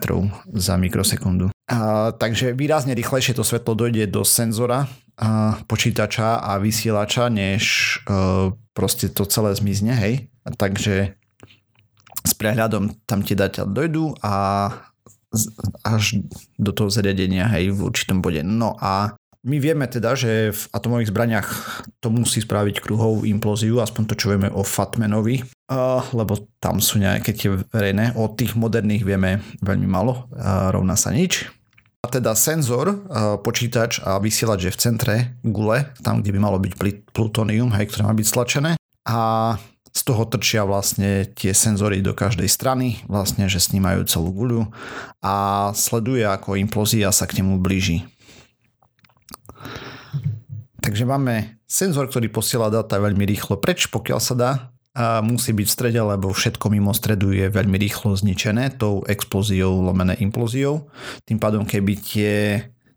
za 0.56 0.78
mikrosekundu. 0.78 1.52
A, 1.72 2.12
takže 2.12 2.54
výrazne 2.58 2.96
rýchlejšie 2.98 3.38
to 3.38 3.44
svetlo 3.44 3.76
dojde 3.76 4.08
do 4.08 4.26
senzora 4.26 4.88
a, 5.20 5.60
počítača 5.68 6.42
a 6.42 6.58
vysielača, 6.58 7.30
než 7.30 7.64
a, 8.08 8.52
e, 8.52 8.58
proste 8.74 9.12
to 9.12 9.28
celé 9.28 9.56
zmizne, 9.56 9.94
hej. 9.94 10.32
A 10.48 10.50
takže 10.52 11.16
s 12.22 12.34
prehľadom 12.34 13.06
tam 13.06 13.22
tie 13.22 13.38
data 13.38 13.66
dojdú 13.66 14.20
a 14.26 14.34
až 15.86 16.20
do 16.60 16.72
toho 16.76 16.92
zariadenia, 16.92 17.48
hej, 17.56 17.72
v 17.72 17.80
určitom 17.88 18.20
bode. 18.20 18.44
No 18.44 18.76
a 18.76 19.16
my 19.42 19.58
vieme 19.58 19.90
teda, 19.90 20.14
že 20.14 20.54
v 20.54 20.64
atomových 20.70 21.10
zbraniach 21.10 21.48
to 21.98 22.14
musí 22.14 22.46
spraviť 22.46 22.78
kruhovú 22.78 23.26
implóziu, 23.26 23.82
aspoň 23.82 24.04
to, 24.06 24.16
čo 24.18 24.30
vieme 24.30 24.54
o 24.54 24.62
Fatmanovi, 24.62 25.42
uh, 25.42 26.06
lebo 26.14 26.38
tam 26.62 26.78
sú 26.78 27.02
nejaké 27.02 27.34
tie 27.34 27.50
verejné. 27.74 28.14
O 28.22 28.30
tých 28.30 28.54
moderných 28.54 29.02
vieme 29.02 29.42
veľmi 29.66 29.90
malo, 29.90 30.30
uh, 30.38 30.70
rovná 30.70 30.94
sa 30.94 31.10
nič. 31.10 31.50
A 32.02 32.10
teda 32.10 32.38
senzor, 32.38 32.94
uh, 32.94 33.38
počítač 33.42 34.02
a 34.06 34.22
vysielač 34.22 34.70
je 34.70 34.74
v 34.74 34.82
centre 34.82 35.16
gule, 35.42 35.90
tam, 36.06 36.22
kde 36.22 36.34
by 36.38 36.40
malo 36.42 36.58
byť 36.62 36.74
plutónium, 37.10 37.74
hej, 37.74 37.90
ktoré 37.90 38.06
má 38.06 38.14
byť 38.14 38.28
stlačené. 38.30 38.72
A 39.10 39.18
z 39.92 40.02
toho 40.08 40.24
trčia 40.24 40.64
vlastne 40.64 41.28
tie 41.36 41.52
senzory 41.52 42.00
do 42.00 42.16
každej 42.16 42.48
strany, 42.48 43.04
vlastne, 43.10 43.50
že 43.52 43.60
snímajú 43.60 44.08
celú 44.08 44.32
guľu 44.32 44.62
a 45.20 45.68
sleduje, 45.76 46.24
ako 46.24 46.56
implózia 46.56 47.12
sa 47.12 47.28
k 47.28 47.44
nemu 47.44 47.60
blíži. 47.60 48.08
Takže 50.82 51.06
máme 51.06 51.62
senzor, 51.70 52.10
ktorý 52.10 52.34
posiela 52.34 52.74
dáta 52.74 52.98
veľmi 52.98 53.22
rýchlo 53.24 53.62
preč, 53.62 53.86
pokiaľ 53.88 54.20
sa 54.20 54.34
dá. 54.34 54.52
A 54.92 55.24
musí 55.24 55.56
byť 55.56 55.68
v 55.70 55.76
strede, 55.78 56.02
lebo 56.04 56.36
všetko 56.36 56.68
mimo 56.68 56.92
stredu 56.92 57.32
je 57.32 57.48
veľmi 57.48 57.80
rýchlo 57.80 58.12
zničené 58.12 58.76
tou 58.76 59.08
explóziou, 59.08 59.80
lomené 59.80 60.20
implóziou. 60.20 60.92
Tým 61.24 61.40
pádom, 61.40 61.64
keby 61.64 61.94
tie, 61.96 62.34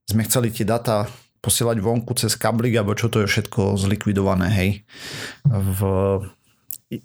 sme 0.08 0.26
chceli 0.26 0.50
tie 0.50 0.66
dáta 0.66 1.06
posielať 1.38 1.78
vonku 1.78 2.16
cez 2.18 2.34
kablik, 2.34 2.74
alebo 2.74 2.98
čo 2.98 3.12
to 3.12 3.22
je 3.22 3.30
všetko 3.30 3.78
zlikvidované, 3.78 4.48
hej, 4.48 4.70
v 5.46 5.80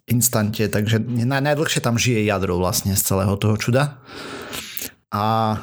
instante, 0.10 0.64
takže 0.66 1.02
najdlhšie 1.28 1.84
tam 1.84 2.00
žije 2.00 2.26
jadro 2.26 2.58
vlastne 2.58 2.96
z 2.96 3.04
celého 3.04 3.36
toho 3.36 3.60
čuda. 3.60 4.00
A 5.14 5.58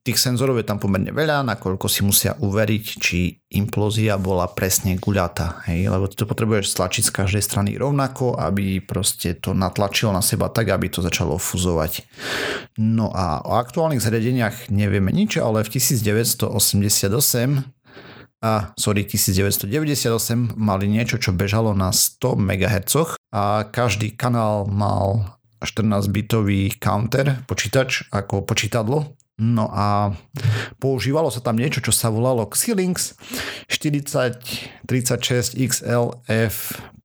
tých 0.00 0.16
senzorov 0.16 0.56
je 0.56 0.64
tam 0.64 0.80
pomerne 0.80 1.12
veľa, 1.12 1.44
nakoľko 1.44 1.92
si 1.92 2.00
musia 2.00 2.32
uveriť, 2.40 2.84
či 3.04 3.36
implózia 3.52 4.16
bola 4.16 4.48
presne 4.48 4.96
guľata. 4.96 5.68
Hej? 5.68 5.92
Lebo 5.92 6.08
to 6.08 6.24
potrebuješ 6.24 6.72
stlačiť 6.72 7.04
z 7.04 7.12
každej 7.12 7.42
strany 7.44 7.70
rovnako, 7.76 8.32
aby 8.40 8.80
proste 8.80 9.36
to 9.36 9.52
natlačilo 9.52 10.08
na 10.08 10.24
seba 10.24 10.48
tak, 10.48 10.72
aby 10.72 10.88
to 10.88 11.04
začalo 11.04 11.36
fuzovať. 11.36 12.08
No 12.80 13.12
a 13.12 13.44
o 13.44 13.60
aktuálnych 13.60 14.00
zariadeniach 14.00 14.72
nevieme 14.72 15.12
nič, 15.12 15.36
ale 15.36 15.60
v 15.60 15.76
1988 15.76 16.48
a 18.38 18.70
sorry, 18.78 19.02
1998 19.04 20.54
mali 20.56 20.86
niečo, 20.88 21.20
čo 21.20 21.34
bežalo 21.34 21.76
na 21.76 21.92
100 21.92 22.38
MHz 22.38 23.20
a 23.34 23.68
každý 23.68 24.14
kanál 24.16 24.64
mal 24.70 25.36
14-bitový 25.58 26.78
counter, 26.78 27.42
počítač 27.50 28.06
ako 28.14 28.46
počítadlo 28.46 29.17
No 29.38 29.70
a 29.70 30.10
používalo 30.82 31.30
sa 31.30 31.38
tam 31.38 31.54
niečo, 31.54 31.78
čo 31.78 31.94
sa 31.94 32.10
volalo 32.10 32.42
Xilinx 32.50 33.14
4036 33.70 35.54
XLF 35.54 36.54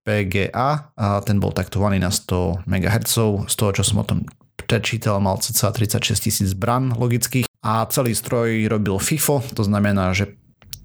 PGA 0.02 0.90
a 0.98 1.08
ten 1.22 1.38
bol 1.38 1.54
taktovaný 1.54 2.02
na 2.02 2.10
100 2.10 2.66
MHz. 2.66 3.48
Z 3.48 3.56
toho, 3.56 3.72
čo 3.72 3.86
som 3.86 4.02
o 4.02 4.06
tom 4.10 4.26
prečítal, 4.66 5.22
mal 5.22 5.38
cca 5.38 5.70
36 5.70 6.18
tisíc 6.18 6.52
bran 6.58 6.92
logických 6.98 7.46
a 7.62 7.86
celý 7.88 8.18
stroj 8.18 8.66
robil 8.68 8.98
FIFO, 8.98 9.40
to 9.54 9.64
znamená, 9.64 10.12
že 10.12 10.36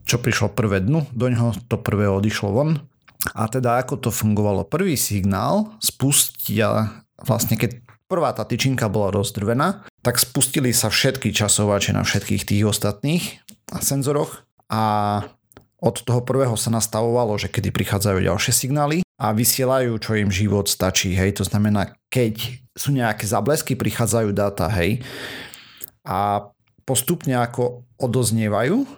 čo 0.04 0.20
prišlo 0.20 0.52
prvé 0.52 0.84
dnu 0.84 1.08
do 1.10 1.26
ňoho, 1.32 1.64
to 1.66 1.80
prvé 1.80 2.06
odišlo 2.12 2.52
von. 2.52 2.78
A 3.34 3.50
teda 3.50 3.82
ako 3.82 3.98
to 3.98 4.10
fungovalo? 4.14 4.68
Prvý 4.68 4.94
signál 4.94 5.74
spustia 5.82 7.02
vlastne 7.18 7.58
keď 7.58 7.82
prvá 8.06 8.30
tá 8.32 8.46
tyčinka 8.46 8.86
bola 8.86 9.10
rozdrvená, 9.10 9.87
tak 10.08 10.16
spustili 10.16 10.72
sa 10.72 10.88
všetky 10.88 11.36
časovače 11.36 11.92
na 11.92 12.00
všetkých 12.00 12.48
tých 12.48 12.64
ostatných 12.64 13.44
senzoroch 13.76 14.40
a 14.72 15.20
od 15.84 16.00
toho 16.00 16.24
prvého 16.24 16.56
sa 16.56 16.72
nastavovalo, 16.72 17.36
že 17.36 17.52
kedy 17.52 17.68
prichádzajú 17.68 18.24
ďalšie 18.24 18.52
signály 18.56 18.96
a 19.20 19.36
vysielajú, 19.36 20.00
čo 20.00 20.16
im 20.16 20.32
život 20.32 20.64
stačí. 20.64 21.12
Hej, 21.12 21.36
to 21.36 21.44
znamená, 21.44 21.92
keď 22.08 22.56
sú 22.72 22.96
nejaké 22.96 23.28
zablesky, 23.28 23.76
prichádzajú 23.76 24.32
dáta, 24.32 24.72
hej, 24.80 25.04
a 26.08 26.48
postupne 26.88 27.36
ako 27.36 27.84
odoznievajú, 28.00 28.88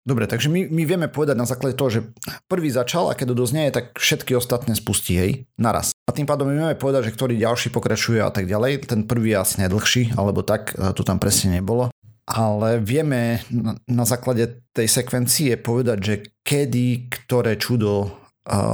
Dobre, 0.00 0.24
takže 0.24 0.48
my, 0.48 0.64
my 0.72 0.82
vieme 0.88 1.08
povedať 1.12 1.36
na 1.36 1.44
základe 1.44 1.76
toho, 1.76 1.92
že 1.92 2.00
prvý 2.48 2.72
začal 2.72 3.12
a 3.12 3.16
keď 3.16 3.36
doznie, 3.36 3.68
tak 3.68 4.00
všetky 4.00 4.32
ostatné 4.32 4.72
spustí, 4.72 5.12
hej, 5.16 5.30
naraz. 5.60 5.92
A 6.08 6.16
tým 6.16 6.24
pádom 6.24 6.48
my 6.48 6.56
vieme 6.56 6.76
povedať, 6.76 7.12
že 7.12 7.14
ktorý 7.16 7.36
ďalší 7.36 7.68
pokračuje 7.68 8.20
a 8.24 8.32
tak 8.32 8.48
ďalej. 8.48 8.88
Ten 8.88 9.04
prvý 9.04 9.36
je 9.36 9.42
asi 9.44 9.54
najdlhší, 9.60 10.16
alebo 10.16 10.40
tak, 10.40 10.72
to 10.96 11.02
tam 11.04 11.20
presne 11.20 11.60
nebolo. 11.60 11.92
Ale 12.30 12.78
vieme 12.78 13.42
na, 13.50 13.74
na 13.90 14.04
základe 14.06 14.62
tej 14.70 14.86
sekvencie 14.86 15.58
povedať, 15.58 15.98
že 15.98 16.14
kedy 16.46 17.10
ktoré 17.10 17.58
čudo 17.58 18.19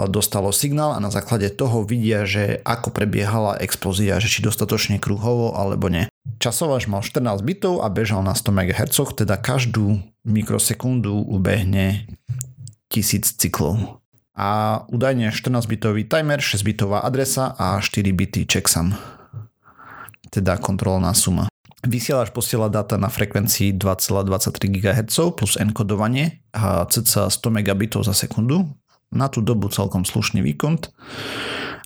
dostalo 0.08 0.50
signál 0.56 0.96
a 0.96 1.02
na 1.04 1.12
základe 1.12 1.52
toho 1.52 1.84
vidia, 1.84 2.24
že 2.24 2.64
ako 2.64 2.90
prebiehala 2.90 3.60
explózia, 3.60 4.16
že 4.16 4.32
či 4.32 4.40
dostatočne 4.40 4.96
kruhovo 4.96 5.52
alebo 5.52 5.92
nie. 5.92 6.08
Časovač 6.40 6.88
mal 6.88 7.04
14 7.04 7.44
bitov 7.44 7.84
a 7.84 7.92
bežal 7.92 8.24
na 8.24 8.32
100 8.32 8.56
MHz, 8.56 8.96
teda 9.20 9.36
každú 9.36 10.00
mikrosekundu 10.24 11.28
ubehne 11.28 12.08
1000 12.88 13.36
cyklov. 13.36 14.00
A 14.36 14.84
údajne 14.92 15.32
14-bitový 15.32 16.04
timer, 16.04 16.44
6-bitová 16.44 17.00
adresa 17.00 17.56
a 17.56 17.80
4 17.80 18.04
bity 18.12 18.44
checksum. 18.44 18.92
Teda 20.28 20.60
kontrolná 20.60 21.16
suma. 21.16 21.48
Vysielač 21.86 22.34
posiela 22.34 22.68
data 22.68 23.00
na 23.00 23.08
frekvencii 23.08 23.72
2,23 23.78 24.76
GHz 24.76 25.16
plus 25.38 25.56
enkodovanie 25.56 26.44
a 26.52 26.84
cca 26.84 27.30
100 27.30 27.48
megabitov 27.48 28.04
za 28.04 28.12
sekundu 28.12 28.66
na 29.14 29.30
tú 29.30 29.42
dobu 29.44 29.70
celkom 29.70 30.02
slušný 30.02 30.42
výkon 30.42 30.82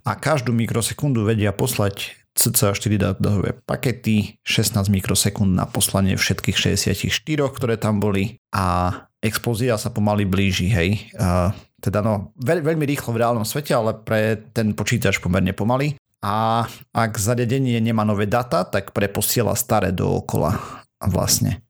a 0.04 0.16
každú 0.16 0.56
mikrosekundu 0.56 1.28
vedia 1.28 1.52
poslať 1.52 2.16
cca 2.34 2.72
4 2.72 2.96
dátové 2.96 3.52
pakety, 3.66 4.40
16 4.46 4.88
mikrosekúnd 4.88 5.52
na 5.52 5.66
poslanie 5.66 6.14
všetkých 6.16 6.56
64, 6.56 7.10
ktoré 7.52 7.76
tam 7.76 7.98
boli 8.00 8.38
a 8.54 8.96
explózia 9.20 9.76
sa 9.76 9.92
pomaly 9.92 10.24
blíži, 10.24 10.70
hej. 10.72 11.12
A 11.20 11.52
teda 11.82 12.00
no, 12.00 12.32
veľ, 12.40 12.64
veľmi 12.64 12.84
rýchlo 12.88 13.12
v 13.12 13.20
reálnom 13.20 13.44
svete, 13.44 13.76
ale 13.76 13.96
pre 13.96 14.40
ten 14.56 14.72
počítač 14.72 15.20
pomerne 15.20 15.52
pomaly. 15.52 15.96
A 16.20 16.68
ak 16.92 17.12
zariadenie 17.16 17.80
nemá 17.80 18.04
nové 18.04 18.28
data, 18.28 18.68
tak 18.68 18.92
preposiela 18.92 19.56
staré 19.56 19.88
dookola 19.88 20.60
vlastne. 21.08 21.64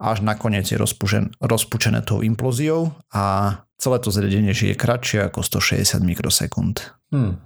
Až 0.00 0.24
nakoniec 0.24 0.64
je 0.64 0.80
rozpučen, 0.80 1.36
rozpučené 1.44 2.00
tou 2.00 2.24
implóziou 2.24 2.96
a 3.12 3.54
celé 3.76 4.00
to 4.00 4.08
zriadenie 4.08 4.56
žije 4.56 4.72
kratšie 4.72 5.28
ako 5.28 5.44
160 5.44 6.00
mikrosekúnd. 6.00 6.96
Hmm. 7.12 7.36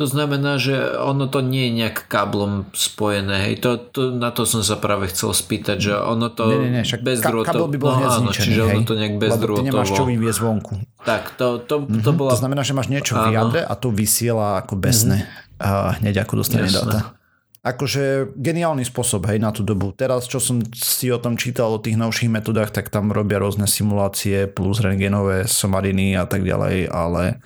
To 0.00 0.08
znamená, 0.08 0.56
že 0.56 0.96
ono 0.96 1.28
to 1.28 1.44
nie 1.44 1.68
je 1.68 1.72
nejak 1.84 2.08
káblom 2.08 2.72
spojené. 2.72 3.50
Hej. 3.50 3.54
To, 3.60 3.70
to, 3.76 4.00
na 4.16 4.32
to 4.32 4.48
som 4.48 4.64
sa 4.64 4.80
práve 4.80 5.12
chcel 5.12 5.36
spýtať, 5.36 5.76
že 5.76 5.92
ono 5.92 6.32
to 6.32 6.48
nie, 6.48 6.58
nie, 6.64 6.72
nie, 6.80 6.84
však 6.88 7.04
bezdrôtov... 7.04 7.52
Kábel 7.52 7.68
by 7.68 7.78
bol 7.78 7.92
no, 8.00 8.08
áno, 8.08 8.30
čiže 8.32 8.62
hej, 8.64 8.72
ono 8.72 8.82
to 8.88 8.94
nejak 8.96 9.14
bezdrôtovo... 9.20 9.60
Lebo 9.60 9.68
ty 9.68 9.68
nemáš 9.68 9.90
čo 9.92 10.04
vyviezť 10.08 10.40
vonku. 10.40 10.74
Tak, 11.04 11.36
to, 11.36 11.60
to, 11.68 11.84
to 11.84 11.92
mm-hmm. 11.92 12.16
bola... 12.16 12.30
To 12.32 12.40
znamená, 12.40 12.62
že 12.64 12.72
máš 12.72 12.88
niečo 12.88 13.20
áno. 13.20 13.28
v 13.28 13.28
jadre 13.36 13.60
a 13.68 13.72
to 13.76 13.92
vysiela 13.92 14.64
ako 14.64 14.80
besne. 14.80 15.28
Mm-hmm. 15.28 15.60
A 15.60 15.68
hneď 16.00 16.24
ako 16.24 16.40
dostane 16.40 16.72
Jasné. 16.72 16.80
data 16.88 17.21
akože 17.62 18.34
geniálny 18.34 18.82
spôsob, 18.82 19.30
hej, 19.30 19.38
na 19.38 19.54
tú 19.54 19.62
dobu. 19.62 19.94
Teraz, 19.94 20.26
čo 20.26 20.42
som 20.42 20.58
si 20.74 21.14
o 21.14 21.22
tom 21.22 21.38
čítal, 21.38 21.70
o 21.70 21.78
tých 21.78 21.94
novších 21.94 22.26
metodách, 22.26 22.74
tak 22.74 22.90
tam 22.90 23.14
robia 23.14 23.38
rôzne 23.38 23.70
simulácie 23.70 24.50
plus 24.50 24.82
rengenové 24.82 25.46
somariny 25.46 26.18
a 26.18 26.26
tak 26.26 26.42
ďalej, 26.42 26.90
ale 26.90 27.38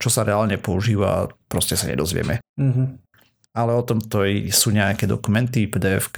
čo 0.00 0.08
sa 0.08 0.24
reálne 0.24 0.56
používa, 0.56 1.28
proste 1.52 1.76
sa 1.76 1.84
nedozvieme. 1.84 2.40
Mm-hmm. 2.56 2.86
Ale 3.52 3.76
o 3.76 3.84
tom 3.84 4.00
to 4.00 4.24
sú 4.48 4.72
nejaké 4.72 5.04
dokumenty, 5.04 5.68
pdf 5.68 6.16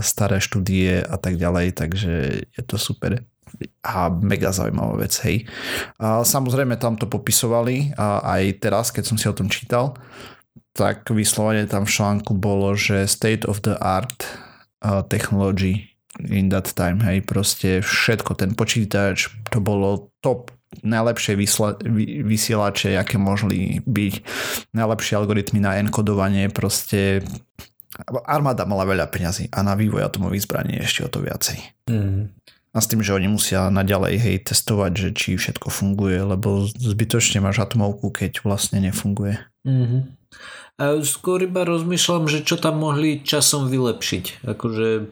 staré 0.00 0.40
štúdie 0.40 1.04
a 1.04 1.20
tak 1.20 1.36
ďalej, 1.36 1.76
takže 1.76 2.12
je 2.48 2.62
to 2.64 2.80
super 2.80 3.28
a 3.80 4.12
mega 4.12 4.52
zaujímavá 4.52 5.04
vec, 5.04 5.12
hej. 5.24 5.48
A 6.00 6.20
samozrejme 6.24 6.76
tam 6.80 7.00
to 7.00 7.08
popisovali 7.08 7.96
a 7.96 8.20
aj 8.38 8.60
teraz, 8.60 8.92
keď 8.92 9.04
som 9.08 9.16
si 9.16 9.24
o 9.24 9.34
tom 9.34 9.48
čítal, 9.48 9.96
tak 10.72 11.08
vyslovene 11.10 11.66
tam 11.66 11.86
v 11.86 11.94
článku 11.94 12.32
bolo, 12.36 12.74
že 12.74 13.08
state 13.10 13.44
of 13.48 13.62
the 13.64 13.74
art 13.78 14.26
uh, 14.82 15.02
technology 15.06 15.94
in 16.26 16.50
that 16.50 16.70
time, 16.74 16.98
hej, 17.06 17.22
proste 17.22 17.84
všetko, 17.84 18.34
ten 18.34 18.56
počítač, 18.58 19.30
to 19.54 19.62
bolo 19.62 20.10
top 20.18 20.50
najlepšie 20.82 21.34
vysla, 21.38 21.78
vy, 21.80 22.26
vysielače, 22.26 22.98
aké 22.98 23.16
mohli 23.16 23.80
byť, 23.82 24.14
najlepšie 24.76 25.14
algoritmy 25.16 25.64
na 25.64 25.80
enkodovanie, 25.80 26.52
proste 26.52 27.24
armáda 28.28 28.68
mala 28.68 28.84
veľa 28.84 29.06
peňazí 29.08 29.50
a 29.50 29.64
na 29.64 29.74
vývoj 29.74 30.06
atomových 30.06 30.44
zbraní 30.44 30.74
ešte 30.78 31.06
o 31.06 31.10
to 31.10 31.24
viacej. 31.24 31.58
Mm. 31.88 32.30
A 32.78 32.80
s 32.80 32.86
tým, 32.86 33.02
že 33.02 33.10
oni 33.10 33.26
musia 33.26 33.66
naďalej 33.74 34.14
hej, 34.22 34.36
testovať, 34.46 34.92
že 34.94 35.08
či 35.10 35.34
všetko 35.34 35.66
funguje, 35.66 36.22
lebo 36.22 36.70
zbytočne 36.70 37.42
máš 37.42 37.58
atomovku, 37.58 38.14
keď 38.14 38.46
vlastne 38.46 38.78
nefunguje. 38.78 39.42
Mm-hmm. 39.66 40.02
A 40.78 41.02
skôr 41.02 41.42
iba 41.42 41.66
rozmýšľam, 41.66 42.30
že 42.30 42.46
čo 42.46 42.54
tam 42.54 42.78
mohli 42.78 43.18
časom 43.18 43.66
vylepšiť. 43.66 44.46
Akože 44.46 45.10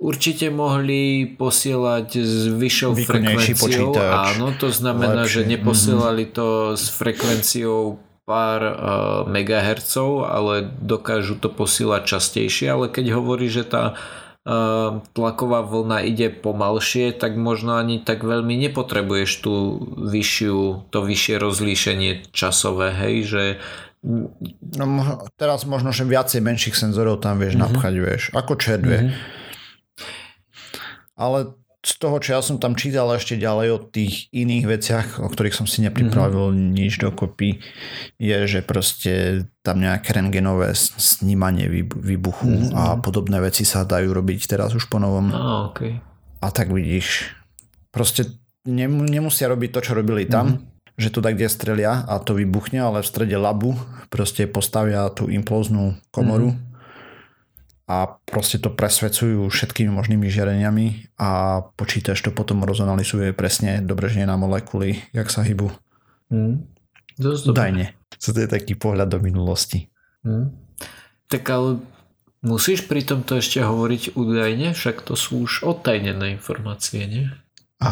určite 0.00 0.48
mohli 0.48 1.28
posielať 1.36 2.08
s 2.16 2.48
vyššou 2.56 2.92
frekvenciou. 2.96 3.92
Počítač. 3.92 4.40
Áno, 4.40 4.56
to 4.56 4.72
znamená, 4.72 5.28
Lepšie. 5.28 5.44
že 5.44 5.50
neposielali 5.52 6.24
to 6.32 6.80
s 6.80 6.88
frekvenciou 6.88 8.00
pár 8.24 8.60
uh, 8.64 8.72
megahercov, 9.28 10.24
ale 10.24 10.64
dokážu 10.64 11.36
to 11.36 11.52
posielať 11.52 12.16
častejšie, 12.16 12.72
ale 12.72 12.88
keď 12.88 13.20
hovorí, 13.20 13.52
že 13.52 13.68
tá 13.68 14.00
tlaková 15.12 15.60
vlna 15.60 16.08
ide 16.08 16.32
pomalšie, 16.32 17.12
tak 17.12 17.36
možno 17.36 17.76
ani 17.76 18.00
tak 18.00 18.24
veľmi 18.24 18.56
nepotrebuješ 18.68 19.30
tú 19.44 19.54
vyššiu, 20.00 20.88
to 20.88 20.98
vyššie 21.04 21.36
rozlíšenie 21.36 22.32
časové, 22.32 22.96
hej, 22.96 23.16
že 23.28 23.44
No, 24.78 24.86
teraz 25.34 25.66
možno, 25.66 25.90
že 25.90 26.06
viacej 26.06 26.38
menších 26.38 26.78
senzorov 26.78 27.18
tam 27.18 27.42
vieš 27.42 27.58
mm-hmm. 27.58 27.66
napchať, 27.66 27.94
vieš, 27.98 28.22
ako 28.30 28.54
čerdve. 28.54 29.10
Mm-hmm. 29.10 29.14
Ale 31.18 31.38
z 31.78 31.92
toho, 32.02 32.18
čo 32.18 32.34
ja 32.34 32.40
som 32.42 32.58
tam 32.58 32.74
čítal 32.74 33.06
ešte 33.14 33.38
ďalej 33.38 33.68
o 33.70 33.78
tých 33.78 34.26
iných 34.34 34.64
veciach, 34.66 35.06
o 35.22 35.28
ktorých 35.30 35.54
som 35.54 35.66
si 35.70 35.78
nepripravil 35.86 36.50
mm-hmm. 36.50 36.74
nič 36.74 36.98
dokopy, 36.98 37.62
je, 38.18 38.38
že 38.50 38.66
proste 38.66 39.46
tam 39.62 39.78
nejaké 39.78 40.10
rengenové 40.10 40.74
snímanie 40.74 41.70
výbuchu 41.94 42.50
mm-hmm. 42.50 42.74
a 42.74 42.98
podobné 42.98 43.38
veci 43.38 43.62
sa 43.62 43.86
dajú 43.86 44.10
robiť 44.10 44.50
teraz 44.50 44.74
už 44.74 44.90
po 44.90 44.98
novom. 44.98 45.30
Ah, 45.30 45.70
okay. 45.70 46.02
A 46.42 46.50
tak 46.50 46.74
vidíš, 46.74 47.30
proste 47.94 48.26
nemusia 48.66 49.46
robiť 49.46 49.70
to, 49.70 49.80
čo 49.80 49.92
robili 49.94 50.26
tam, 50.26 50.58
mm-hmm 50.58 50.76
že 50.98 51.14
tak 51.14 51.38
kde 51.38 51.46
strelia 51.46 52.02
a 52.10 52.18
to 52.18 52.34
vybuchne, 52.34 52.82
ale 52.82 53.06
v 53.06 53.10
strede 53.14 53.38
labu 53.38 53.78
proste 54.10 54.50
postavia 54.50 55.06
tú 55.14 55.30
implóznú 55.30 55.94
komoru 56.10 56.50
mm-hmm. 56.50 56.67
A 57.88 58.20
proste 58.28 58.60
to 58.60 58.68
presvedcujú 58.68 59.48
všetkými 59.48 59.88
možnými 59.88 60.28
žiareniami 60.28 61.16
a 61.16 61.64
počítač 61.72 62.20
to 62.20 62.28
potom 62.36 62.60
rozanalizuje 62.68 63.32
presne 63.32 63.80
dobre, 63.80 64.12
že 64.12 64.28
na 64.28 64.36
molekuly, 64.36 65.00
jak 65.16 65.32
sa 65.32 65.40
hýbu. 65.40 65.72
Mm. 66.28 66.68
Dajne. 67.48 67.96
Co 68.20 68.28
to 68.36 68.38
je 68.44 68.48
taký 68.48 68.76
pohľad 68.76 69.08
do 69.08 69.18
minulosti. 69.24 69.88
Mm. 70.20 70.52
Tak 71.32 71.42
ale 71.48 71.80
musíš 72.44 72.84
pri 72.84 73.08
tomto 73.08 73.40
ešte 73.40 73.64
hovoriť 73.64 74.12
údajne, 74.12 74.76
však 74.76 75.08
to 75.08 75.16
sú 75.16 75.48
už 75.48 75.64
odtajnené 75.64 76.36
informácie, 76.36 77.08
nie? 77.08 77.32
A 77.80 77.90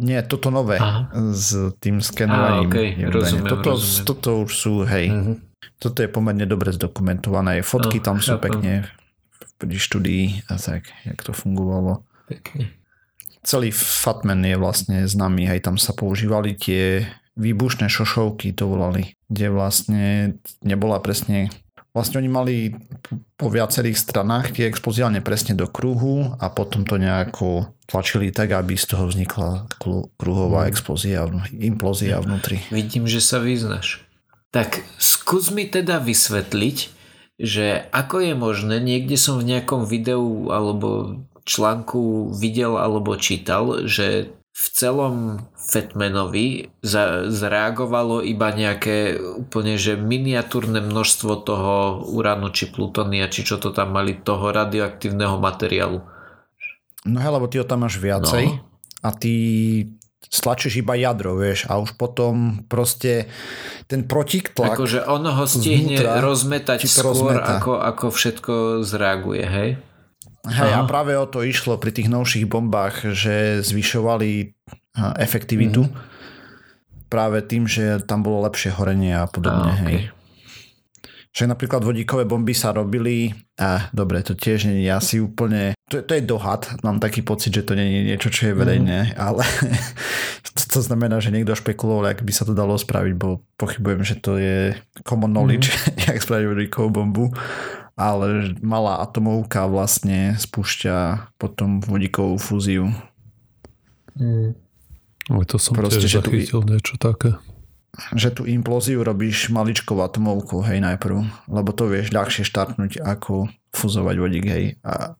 nie, 0.00 0.16
toto 0.24 0.48
nové 0.48 0.80
Aha. 0.80 1.12
s 1.36 1.74
tým 1.84 2.00
skenovaním. 2.00 2.70
okay. 2.70 2.88
rozumiem, 3.12 3.50
toto, 3.50 3.70
rozumiem. 3.76 4.06
toto 4.08 4.30
už 4.46 4.52
sú, 4.54 4.74
hej, 4.86 5.10
uh-huh. 5.10 5.36
toto 5.76 5.98
je 6.00 6.08
pomerne 6.08 6.46
dobre 6.46 6.70
zdokumentované. 6.70 7.60
Fotky 7.60 7.98
no, 7.98 8.04
tam 8.06 8.16
sú 8.22 8.38
chápam. 8.38 8.46
pekne 8.46 8.72
pri 9.64 9.80
štúdii 9.80 10.24
a 10.52 10.60
tak, 10.60 10.92
jak 11.08 11.18
to 11.24 11.32
fungovalo. 11.32 12.04
Pekne. 12.28 12.70
Celý 13.44 13.72
Fatman 13.72 14.40
je 14.44 14.56
vlastne 14.56 15.04
známy, 15.04 15.44
hej, 15.48 15.60
tam 15.60 15.76
sa 15.76 15.92
používali 15.92 16.56
tie 16.56 17.04
výbušné 17.36 17.92
šošovky, 17.92 18.56
to 18.56 18.70
volali, 18.70 19.18
kde 19.28 19.46
vlastne 19.52 20.04
nebola 20.64 21.02
presne 21.02 21.52
Vlastne 21.94 22.18
oni 22.18 22.26
mali 22.26 22.54
po 23.38 23.46
viacerých 23.46 23.94
stranách 23.94 24.58
tie 24.58 24.66
expoziálne 24.66 25.22
presne 25.22 25.54
do 25.54 25.70
kruhu 25.70 26.34
a 26.42 26.50
potom 26.50 26.82
to 26.82 26.98
nejako 26.98 27.70
tlačili 27.86 28.34
tak, 28.34 28.50
aby 28.50 28.74
z 28.74 28.90
toho 28.90 29.06
vznikla 29.06 29.70
kruhová 30.18 30.66
mm. 30.66 30.68
explózia, 30.74 31.22
implózia 31.54 32.18
vnútri. 32.18 32.58
Vidím, 32.74 33.06
že 33.06 33.22
sa 33.22 33.38
vyznaš. 33.38 34.02
Tak 34.50 34.82
skús 34.98 35.54
mi 35.54 35.70
teda 35.70 36.02
vysvetliť, 36.02 36.76
že 37.38 37.90
ako 37.90 38.16
je 38.22 38.34
možné, 38.38 38.76
niekde 38.78 39.18
som 39.18 39.42
v 39.42 39.48
nejakom 39.54 39.86
videu 39.86 40.48
alebo 40.50 41.22
článku 41.44 42.32
videl 42.32 42.78
alebo 42.78 43.18
čítal, 43.18 43.84
že 43.84 44.32
v 44.54 44.66
celom 44.70 45.14
Fatmanovi 45.58 46.70
za, 46.78 47.26
zareagovalo 47.26 48.22
iba 48.22 48.54
nejaké 48.54 49.18
úplne 49.18 49.74
že 49.74 49.98
miniatúrne 49.98 50.78
množstvo 50.78 51.32
toho 51.42 52.06
uránu 52.14 52.54
či 52.54 52.70
plutonia, 52.70 53.26
či 53.26 53.42
čo 53.42 53.58
to 53.58 53.74
tam 53.74 53.98
mali, 53.98 54.14
toho 54.14 54.54
radioaktívneho 54.54 55.42
materiálu. 55.42 56.06
No 57.04 57.18
hej, 57.18 57.30
lebo 57.34 57.50
ty 57.50 57.58
ho 57.58 57.66
tam 57.66 57.82
máš 57.82 57.98
viacej. 57.98 58.46
No. 58.46 58.62
a 59.04 59.08
ty 59.10 59.34
stlačíš 60.28 60.80
iba 60.80 60.94
jadro, 60.96 61.36
vieš, 61.36 61.66
a 61.68 61.80
už 61.80 61.96
potom 61.96 62.64
proste 62.68 63.28
ten 63.88 64.04
protiklak... 64.06 64.76
Akože 64.76 65.04
ono 65.04 65.32
ho 65.32 65.44
stihne 65.44 65.98
rozmetať 66.00 66.86
skôr, 66.88 67.40
ako, 67.40 67.80
ako 67.80 68.06
všetko 68.12 68.52
zreaguje, 68.84 69.44
hej? 69.44 69.70
Hej, 70.44 70.70
Aha. 70.76 70.84
a 70.84 70.88
práve 70.88 71.16
o 71.16 71.24
to 71.24 71.40
išlo 71.40 71.80
pri 71.80 71.88
tých 71.88 72.12
novších 72.12 72.44
bombách, 72.44 73.16
že 73.16 73.64
zvyšovali 73.64 74.52
efektivitu 75.16 75.88
mm-hmm. 75.88 77.08
práve 77.08 77.40
tým, 77.40 77.64
že 77.64 78.04
tam 78.04 78.20
bolo 78.20 78.44
lepšie 78.44 78.76
horenie 78.76 79.16
a 79.16 79.24
podobne, 79.24 79.72
a, 79.72 79.76
okay. 79.80 79.88
hej. 79.88 80.00
Však 81.34 81.50
napríklad 81.50 81.82
vodíkové 81.82 82.28
bomby 82.30 82.54
sa 82.54 82.70
robili, 82.70 83.34
a 83.58 83.90
dobre, 83.90 84.22
to 84.22 84.38
tiež 84.38 84.70
nie 84.70 84.86
je 84.86 84.92
asi 84.94 85.16
úplne, 85.18 85.74
to, 85.84 86.00
to 86.00 86.12
je 86.16 86.22
dohad, 86.24 86.80
mám 86.80 86.96
taký 86.96 87.20
pocit, 87.20 87.52
že 87.52 87.62
to 87.66 87.76
nie 87.76 87.84
je 87.84 88.02
niečo, 88.14 88.32
čo 88.32 88.50
je 88.50 88.54
verejné, 88.56 89.12
mm. 89.12 89.20
ale 89.20 89.44
to, 90.44 90.62
to 90.64 90.80
znamená, 90.80 91.20
že 91.20 91.28
niekto 91.28 91.52
špekuloval, 91.52 92.08
ak 92.08 92.24
by 92.24 92.32
sa 92.32 92.48
to 92.48 92.56
dalo 92.56 92.80
spraviť, 92.80 93.12
bo 93.20 93.44
pochybujem, 93.60 94.00
že 94.00 94.16
to 94.16 94.40
je 94.40 94.72
common 95.04 95.36
knowledge, 95.36 95.68
mm. 95.68 96.08
jak 96.08 96.24
spraviť 96.24 96.46
vodíkovú 96.48 96.88
bombu, 96.88 97.26
ale 97.94 98.56
malá 98.64 99.04
atomovka 99.04 99.68
vlastne 99.68 100.34
spúšťa 100.40 101.30
potom 101.36 101.84
vodíkovú 101.84 102.40
fúziu. 102.40 102.88
Mm. 104.16 104.56
to 105.44 105.56
som 105.60 105.76
Proste, 105.76 106.00
tiež 106.00 106.24
zachytil 106.24 106.64
tu... 106.64 106.68
niečo 106.68 106.96
také 106.96 107.36
že 108.14 108.34
tú 108.34 108.42
implóziu 108.42 109.06
robíš 109.06 109.54
maličkou 109.54 109.94
atomovkou, 110.02 110.66
hej, 110.66 110.82
najprv, 110.82 111.46
lebo 111.46 111.70
to 111.70 111.86
vieš 111.86 112.10
ľahšie 112.10 112.42
štartnúť 112.42 112.98
ako 112.98 113.46
fuzovať 113.70 114.16
vodík, 114.18 114.46
hej. 114.50 114.64
A, 114.82 115.14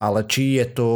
ale 0.00 0.24
či 0.24 0.56
je 0.56 0.66
to, 0.72 0.88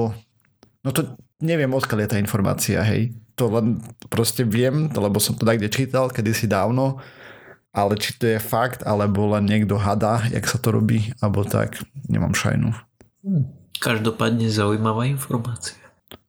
no 0.81 0.90
to 0.90 1.14
neviem, 1.45 1.71
odkiaľ 1.77 2.05
je 2.05 2.11
tá 2.11 2.19
informácia, 2.19 2.81
hej. 2.81 3.12
To 3.37 3.53
len 3.53 3.85
proste 4.09 4.47
viem, 4.47 4.88
lebo 4.88 5.21
som 5.21 5.37
to 5.37 5.45
niekde 5.45 5.69
čítal 5.69 6.09
kedysi 6.09 6.49
dávno, 6.49 7.03
ale 7.75 7.99
či 8.01 8.17
to 8.17 8.25
je 8.31 8.38
fakt, 8.40 8.87
alebo 8.87 9.29
len 9.35 9.45
niekto 9.45 9.77
hada, 9.77 10.25
jak 10.31 10.47
sa 10.49 10.57
to 10.57 10.73
robí, 10.73 11.12
alebo 11.21 11.45
tak, 11.45 11.83
nemám 12.09 12.33
šajnu. 12.33 12.71
Hm. 13.27 13.45
Každopádne 13.83 14.49
zaujímavá 14.49 15.05
informácia. 15.11 15.77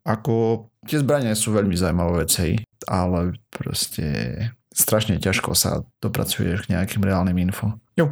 Ako 0.03 0.67
tie 0.89 0.99
zbrania 0.99 1.37
sú 1.37 1.53
veľmi 1.53 1.77
zaujímavé 1.77 2.25
veci, 2.25 2.59
ale 2.89 3.37
proste 3.53 4.37
strašne 4.73 5.21
ťažko 5.21 5.53
sa 5.53 5.85
dopracuješ 6.01 6.67
k 6.67 6.75
nejakým 6.75 7.05
reálnym 7.05 7.37
info. 7.39 7.77
Jo, 7.95 8.11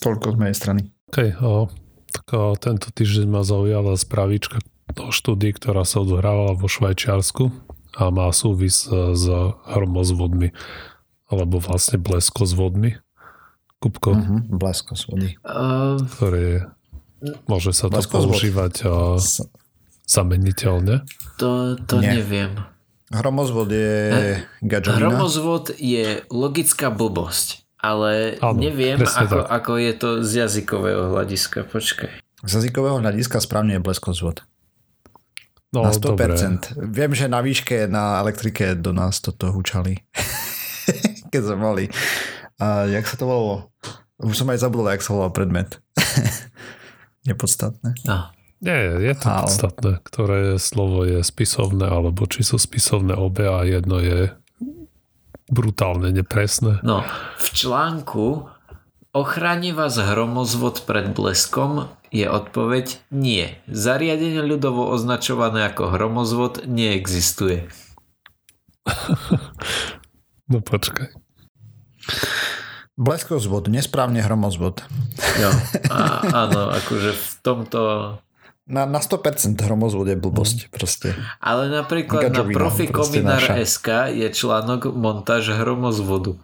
toľko 0.00 0.34
z 0.34 0.36
mojej 0.40 0.56
strany. 0.56 0.80
OK, 1.10 1.36
o, 1.42 1.68
tak 2.10 2.26
o, 2.34 2.52
tento 2.58 2.90
týždeň 2.90 3.26
ma 3.30 3.42
zaujala 3.46 3.94
spravička 3.94 4.58
o 4.98 5.14
štúdii, 5.14 5.54
ktorá 5.54 5.86
sa 5.86 6.02
odohrávala 6.02 6.58
vo 6.58 6.66
Švajčiarsku 6.66 7.54
a 7.94 8.10
má 8.10 8.26
súvis 8.34 8.86
e, 8.90 9.14
s 9.14 9.24
hromozvodmi 9.70 10.50
alebo 11.30 11.62
vlastne 11.62 11.96
blesko 11.96 12.42
s 12.42 12.52
vodmi. 12.58 12.98
Kupko. 13.80 14.12
Uh-huh, 14.12 14.44
blesko 14.50 14.92
s 14.92 15.08
vody. 15.08 15.40
Uh, 15.40 15.96
ktoré 16.18 16.68
môže 17.48 17.72
sa 17.72 17.88
to 17.88 18.02
používať 18.04 18.84
a 18.84 19.16
zameniteľne. 20.04 21.06
To, 21.40 21.78
to 21.88 22.02
neviem. 22.02 22.60
Hromozvod 23.10 23.72
je 23.72 24.38
gadžovina. 24.62 25.10
Hromozvod 25.10 25.74
je 25.78 26.22
logická 26.30 26.92
blbosť, 26.92 27.66
ale 27.80 28.36
ano, 28.38 28.60
neviem, 28.60 29.00
ako, 29.00 29.48
ako 29.48 29.72
je 29.80 29.92
to 29.96 30.08
z 30.20 30.30
jazykového 30.46 31.16
hľadiska. 31.16 31.64
Počkaj. 31.64 32.12
Z 32.44 32.52
jazykového 32.60 33.00
hľadiska 33.00 33.40
správne 33.40 33.76
je 33.76 33.82
bleskozvod. 33.84 34.44
No, 35.70 35.86
na 35.86 35.94
100%. 35.94 36.02
Dobre. 36.02 36.26
Viem, 36.90 37.12
že 37.14 37.30
na 37.30 37.40
výške 37.40 37.86
na 37.86 38.20
elektrike 38.20 38.74
do 38.74 38.90
nás 38.90 39.22
toto 39.22 39.54
hučali. 39.54 40.02
Keď 41.32 41.40
sme 41.40 41.58
mali. 41.62 41.84
A 42.58 42.90
jak 42.90 43.06
sa 43.06 43.16
to 43.16 43.24
volalo? 43.24 43.70
Už 44.20 44.36
som 44.36 44.50
aj 44.50 44.60
zabudol, 44.60 44.92
jak 44.92 45.04
sa 45.04 45.14
volal 45.14 45.32
predmet. 45.32 45.78
Nepodstatné. 47.28 47.96
No. 48.04 48.34
Nie, 48.60 49.00
je 49.00 49.14
to 49.16 49.26
Ale... 49.32 49.48
podstatné, 49.48 49.92
ktoré 50.04 50.40
slovo 50.60 51.08
je 51.08 51.24
spisovné, 51.24 51.88
alebo 51.88 52.28
či 52.28 52.44
sú 52.44 52.60
spisovné 52.60 53.16
obe 53.16 53.48
a 53.48 53.64
jedno 53.64 54.02
je 54.02 54.36
brutálne 55.50 56.14
nepresné. 56.14 56.78
No, 56.86 57.02
v 57.36 57.48
článku 57.50 58.48
Ochráni 59.10 59.74
vás 59.74 59.98
hromozvod 59.98 60.86
pred 60.86 61.10
bleskom 61.10 61.90
je 62.14 62.30
odpoveď 62.30 63.10
nie. 63.10 63.58
Zariadenie 63.66 64.38
ľudovo 64.38 64.86
označované 64.86 65.66
ako 65.66 65.90
hromozvod 65.90 66.62
neexistuje. 66.62 67.66
no 70.54 70.62
počkaj. 70.62 71.10
Bleskozvod, 72.94 73.66
nesprávne 73.66 74.22
hromozvod. 74.22 74.86
Jo, 75.42 75.50
a, 75.90 76.22
áno, 76.46 76.70
akože 76.70 77.10
v 77.10 77.26
tomto 77.42 77.80
na, 78.70 78.86
na 78.86 79.02
100% 79.02 79.58
hromozvod 79.58 80.06
je 80.06 80.16
blbosť 80.16 80.58
mm. 80.66 80.68
proste. 80.70 81.18
Ale 81.42 81.66
napríklad 81.68 82.30
Gadžovina, 82.30 82.54
na 82.54 82.56
profikominar.sk 82.56 84.14
je 84.14 84.28
článok 84.30 84.94
montáž 84.94 85.58
hromozvodu. 85.58 86.38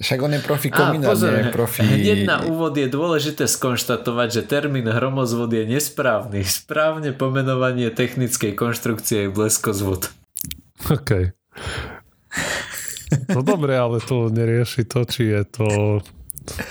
Však 0.00 0.18
on 0.22 0.32
je 0.32 0.40
profi 0.40 0.68
kominár, 0.70 1.12
nie 1.18 1.52
profi... 1.52 1.82
Hneď 1.82 2.24
na 2.24 2.36
úvod 2.46 2.72
je 2.72 2.88
dôležité 2.88 3.44
skonštatovať, 3.44 4.28
že 4.32 4.42
termín 4.46 4.86
hromozvod 4.88 5.50
je 5.52 5.66
nesprávny. 5.66 6.40
Správne 6.46 7.12
pomenovanie 7.12 7.90
technickej 7.90 8.54
konštrukcie 8.56 9.26
je 9.26 9.34
bleskozvod. 9.34 10.08
OK. 10.88 11.34
No 13.28 13.42
dobre, 13.42 13.74
ale 13.74 13.98
to 14.00 14.30
nerieši 14.30 14.86
to, 14.86 15.02
či 15.04 15.34
je 15.36 15.42
to 15.44 15.68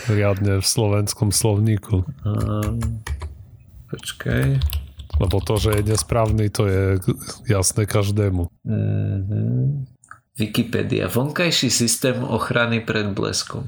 riadne 0.08 0.58
v 0.58 0.66
slovenskom 0.66 1.30
slovníku. 1.30 2.02
Um... 2.24 2.80
Počkaj. 3.90 4.62
Lebo 5.18 5.36
to, 5.42 5.58
že 5.58 5.82
je 5.82 5.90
nesprávny, 5.90 6.48
to 6.54 6.70
je 6.70 6.82
jasné 7.50 7.82
každému. 7.84 8.46
Mm-hmm. 8.62 9.58
Wikipedia. 10.38 11.10
Vonkajší 11.10 11.68
systém 11.68 12.22
ochrany 12.22 12.80
pred 12.80 13.10
bleskom. 13.12 13.66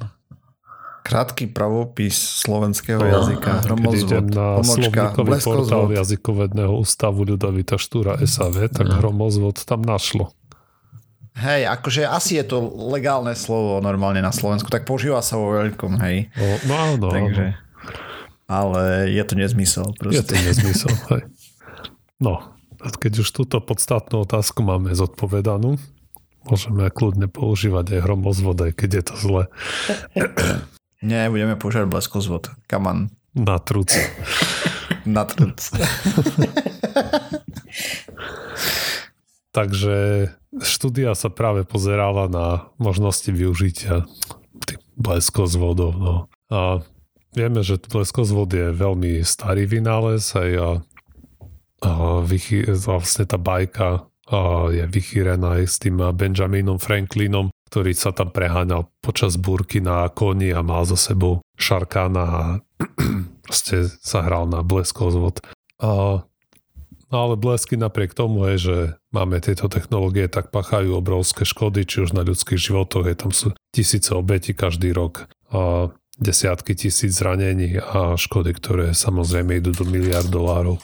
Krátky 1.02 1.50
pravopis 1.50 2.14
slovenského 2.46 3.02
no, 3.02 3.10
jazyka. 3.10 3.66
Hromozvod, 3.66 4.30
na 4.30 4.62
slovníkový 4.62 5.34
portál 5.42 5.90
jazykovedného 5.90 6.72
ústavu 6.78 7.26
Ľudovita 7.26 7.74
Štúra 7.74 8.22
SAV, 8.22 8.70
tak 8.70 8.86
no. 8.86 9.02
hromozvod 9.02 9.58
tam 9.66 9.82
našlo. 9.82 10.30
Hej, 11.34 11.66
akože 11.74 12.06
asi 12.06 12.38
je 12.38 12.44
to 12.46 12.62
legálne 12.92 13.34
slovo 13.34 13.82
normálne 13.82 14.22
na 14.22 14.30
Slovensku, 14.30 14.70
tak 14.70 14.86
používa 14.86 15.18
sa 15.24 15.40
vo 15.40 15.58
veľkom, 15.58 15.98
hej. 16.06 16.30
No, 16.38 16.46
no 16.70 16.74
áno, 16.78 17.06
Takže... 17.10 17.44
áno 17.50 17.71
ale 18.52 19.08
je 19.08 19.24
to 19.24 19.34
nezmysel. 19.40 19.96
Proste. 19.96 20.20
Je 20.20 20.22
to 20.28 20.34
nezmysel, 20.36 20.92
hej. 21.16 21.24
No, 22.20 22.52
keď 22.76 23.24
už 23.24 23.28
túto 23.32 23.56
podstatnú 23.64 24.28
otázku 24.28 24.60
máme 24.60 24.92
zodpovedanú, 24.92 25.80
môžeme 26.44 26.92
kľudne 26.92 27.32
používať 27.32 27.98
aj 27.98 28.00
hromozvod, 28.04 28.60
aj 28.60 28.72
keď 28.76 28.90
je 29.00 29.02
to 29.08 29.14
zle. 29.16 29.42
Nie, 31.02 31.32
budeme 31.32 31.58
používať 31.58 31.88
bleskozvod. 31.90 32.54
Kaman. 32.70 33.10
Na 33.34 33.58
truc. 33.58 33.90
Na 35.08 35.24
truc. 35.26 35.58
Takže 39.52 40.30
štúdia 40.64 41.12
sa 41.12 41.28
práve 41.28 41.68
pozerala 41.68 42.24
na 42.24 42.72
možnosti 42.80 43.28
využitia 43.28 44.08
bleskozvodov. 44.96 45.92
No. 45.98 46.14
A 46.48 46.80
Vieme, 47.32 47.64
že 47.64 47.80
leskozvod 47.80 48.52
je 48.52 48.76
veľmi 48.76 49.24
starý 49.24 49.64
vynález 49.64 50.36
aj 50.36 50.50
a, 50.52 50.70
a 51.80 51.90
vychy, 52.20 52.68
vlastne 52.68 53.24
tá 53.24 53.40
bajka 53.40 54.04
a 54.28 54.68
je 54.68 54.84
vychýrená 54.84 55.60
aj 55.60 55.64
s 55.64 55.76
tým 55.80 55.96
Benjaminom 55.96 56.76
Franklinom, 56.76 57.48
ktorý 57.72 57.96
sa 57.96 58.12
tam 58.12 58.28
preháňal 58.36 58.84
počas 59.00 59.40
búrky 59.40 59.80
na 59.80 60.04
koni 60.12 60.52
a 60.52 60.60
mal 60.60 60.84
za 60.84 61.00
sebou 61.00 61.40
šarkána 61.56 62.24
a 62.28 62.42
proste 63.48 63.88
sa 64.04 64.20
hral 64.28 64.44
na 64.52 64.60
bleskozvod. 64.60 65.40
A, 65.80 66.20
no 67.08 67.16
ale 67.16 67.40
blesky 67.40 67.80
napriek 67.80 68.12
tomu 68.12 68.44
je, 68.52 68.56
že 68.60 68.76
máme 69.08 69.40
tieto 69.40 69.72
technológie, 69.72 70.28
tak 70.28 70.52
pachajú 70.52 70.92
obrovské 70.92 71.48
škody, 71.48 71.88
či 71.88 72.04
už 72.04 72.12
na 72.12 72.28
ľudských 72.28 72.60
životoch, 72.60 73.08
je 73.08 73.16
tam 73.16 73.32
sú 73.32 73.56
tisíce 73.72 74.12
obetí 74.12 74.52
každý 74.52 74.92
rok. 74.92 75.32
A 75.48 75.92
desiatky 76.22 76.78
tisíc 76.78 77.18
zranení 77.18 77.82
a 77.82 78.14
škody, 78.14 78.54
ktoré 78.54 78.86
samozrejme 78.94 79.58
idú 79.58 79.74
do 79.74 79.84
miliard 79.84 80.30
dolárov. 80.30 80.78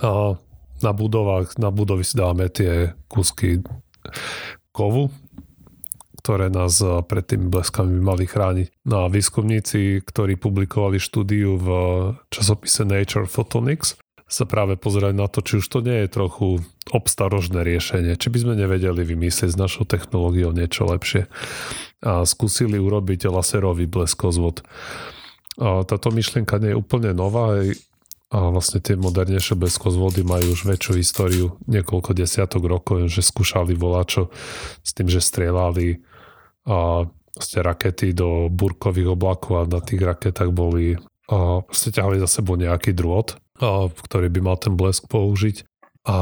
A 0.00 0.40
na 0.80 0.92
budovách, 0.96 1.60
na 1.60 1.68
budovy 1.68 2.08
si 2.08 2.16
dáme 2.16 2.48
tie 2.48 2.96
kúsky 3.12 3.60
kovu, 4.72 5.12
ktoré 6.24 6.48
nás 6.48 6.80
pred 7.04 7.24
tými 7.28 7.52
bleskami 7.52 8.00
mali 8.00 8.24
chrániť. 8.24 8.88
No 8.88 9.04
a 9.04 9.12
výskumníci, 9.12 10.00
ktorí 10.00 10.40
publikovali 10.40 10.96
štúdiu 10.96 11.60
v 11.60 11.68
časopise 12.32 12.88
Nature 12.88 13.28
Photonics, 13.28 14.00
sa 14.30 14.46
práve 14.46 14.78
pozerať 14.78 15.12
na 15.18 15.26
to, 15.26 15.42
či 15.42 15.58
už 15.58 15.66
to 15.66 15.82
nie 15.82 16.06
je 16.06 16.14
trochu 16.14 16.62
obstarožné 16.94 17.66
riešenie, 17.66 18.14
či 18.14 18.30
by 18.30 18.38
sme 18.38 18.54
nevedeli 18.54 19.02
vymyslieť 19.02 19.52
s 19.52 19.58
našou 19.58 19.84
technológiou 19.90 20.54
niečo 20.54 20.86
lepšie. 20.86 21.26
A 22.00 22.24
skúsili 22.24 22.80
urobiť 22.80 23.28
laserový 23.28 23.84
bleskozvod. 23.84 24.64
A 25.60 25.84
táto 25.84 26.08
myšlienka 26.08 26.56
nie 26.56 26.72
je 26.72 26.80
úplne 26.80 27.12
nová, 27.12 27.60
a 28.30 28.46
vlastne 28.54 28.78
tie 28.78 28.94
modernejšie 28.94 29.58
bleskozvody 29.58 30.22
majú 30.22 30.54
už 30.54 30.62
väčšiu 30.62 30.92
históriu, 31.02 31.46
niekoľko 31.66 32.14
desiatok 32.14 32.62
rokov, 32.62 33.10
že 33.10 33.26
skúšali 33.26 33.74
voláčo 33.74 34.30
s 34.86 34.94
tým, 34.94 35.10
že 35.10 35.18
strieľali 35.18 35.98
a 36.70 37.10
vlastne 37.10 37.60
rakety 37.66 38.14
do 38.14 38.46
burkových 38.46 39.18
oblakov 39.18 39.52
a 39.58 39.62
na 39.66 39.82
tých 39.82 40.06
raketách 40.06 40.54
boli 40.54 40.94
a 41.26 41.66
vlastne 41.66 41.90
ťahali 41.90 42.22
za 42.22 42.30
sebou 42.30 42.54
nejaký 42.54 42.94
drôt 42.94 43.34
ktorý 43.92 44.32
by 44.32 44.40
mal 44.40 44.56
ten 44.56 44.74
blesk 44.74 45.06
použiť. 45.08 45.68
A, 46.08 46.18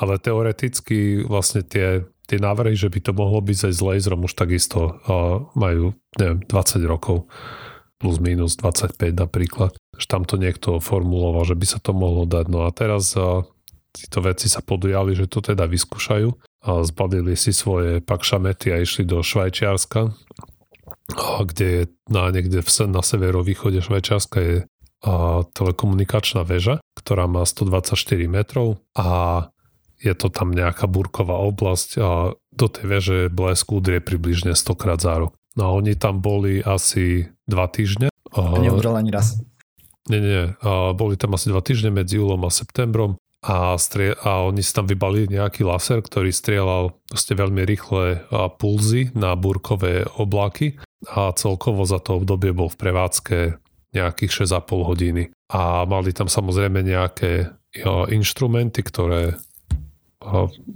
ale 0.00 0.14
teoreticky 0.16 1.22
vlastne 1.28 1.60
tie, 1.60 2.08
tie 2.32 2.40
návrhy, 2.40 2.72
že 2.72 2.88
by 2.88 3.00
to 3.04 3.12
mohlo 3.12 3.44
byť 3.44 3.68
aj 3.68 3.74
s 3.76 3.84
laserom 3.84 4.24
už 4.24 4.32
takisto 4.32 4.96
a 5.04 5.44
majú 5.52 5.92
neviem, 6.16 6.40
20 6.48 6.80
rokov 6.88 7.28
plus 8.00 8.16
minus 8.18 8.56
25 8.56 8.96
napríklad. 9.12 9.76
Že 10.00 10.06
tam 10.08 10.22
to 10.24 10.40
niekto 10.40 10.80
formuloval, 10.80 11.44
že 11.44 11.54
by 11.54 11.66
sa 11.68 11.78
to 11.78 11.92
mohlo 11.92 12.24
dať. 12.24 12.48
No 12.48 12.64
a 12.64 12.72
teraz 12.72 13.12
a, 13.14 13.44
títo 13.92 14.24
veci 14.24 14.48
sa 14.48 14.64
podujali, 14.64 15.12
že 15.12 15.28
to 15.28 15.44
teda 15.44 15.68
vyskúšajú 15.68 16.32
a 16.64 16.80
zbalili 16.88 17.36
si 17.36 17.52
svoje 17.52 18.00
pakšamety 18.00 18.72
a 18.72 18.80
išli 18.80 19.04
do 19.04 19.20
Švajčiarska, 19.20 20.10
kde 21.44 21.66
je 21.68 21.82
na, 22.08 22.32
niekde 22.32 22.64
v, 22.64 22.68
na 22.88 23.04
severovýchode 23.04 23.84
Švajčiarska 23.84 24.38
je 24.40 24.56
a 25.02 25.42
telekomunikačná 25.50 26.46
väža, 26.46 26.78
ktorá 26.94 27.26
má 27.26 27.42
124 27.42 27.98
metrov 28.30 28.78
a 28.94 29.50
je 30.02 30.14
to 30.18 30.28
tam 30.28 30.50
nejaká 30.50 30.90
burková 30.90 31.38
oblasť 31.38 31.90
a 32.02 32.34
do 32.34 32.66
tej 32.66 32.84
veže 32.90 33.18
blesk 33.30 33.70
udrie 33.70 34.02
približne 34.02 34.58
100 34.58 34.74
krát 34.74 34.98
za 34.98 35.14
rok. 35.16 35.32
No 35.54 35.62
a 35.64 35.70
oni 35.78 35.94
tam 35.94 36.18
boli 36.18 36.58
asi 36.60 37.30
2 37.46 37.54
týždne. 37.70 38.06
A 38.34 38.40
neudrel 38.58 38.98
ani 38.98 39.14
raz. 39.14 39.38
Nie, 40.10 40.18
nie, 40.18 40.42
a 40.58 40.90
boli 40.92 41.14
tam 41.14 41.38
asi 41.38 41.48
2 41.48 41.62
týždne 41.62 41.94
medzi 41.94 42.18
júlom 42.18 42.42
a 42.42 42.50
septembrom 42.50 43.14
a, 43.42 43.74
strie- 43.78 44.18
a 44.22 44.46
oni 44.46 44.62
si 44.62 44.70
tam 44.70 44.86
vybalili 44.86 45.38
nejaký 45.38 45.66
laser, 45.66 45.98
ktorý 46.02 46.30
strieľal 46.30 46.94
proste 47.10 47.34
veľmi 47.34 47.62
rýchle 47.66 48.26
pulzy 48.58 49.10
na 49.18 49.34
burkové 49.34 50.06
oblaky 50.18 50.78
a 51.10 51.34
celkovo 51.34 51.82
za 51.82 51.98
to 51.98 52.22
obdobie 52.22 52.54
bol 52.54 52.70
v 52.70 52.78
prevádzke 52.78 53.38
nejakých 53.92 54.46
6,5 54.46 54.88
hodiny. 54.88 55.22
A 55.52 55.84
mali 55.84 56.14
tam 56.14 56.30
samozrejme 56.30 56.86
nejaké 56.86 57.50
jo, 57.76 58.06
inštrumenty, 58.08 58.80
ktoré 58.86 59.36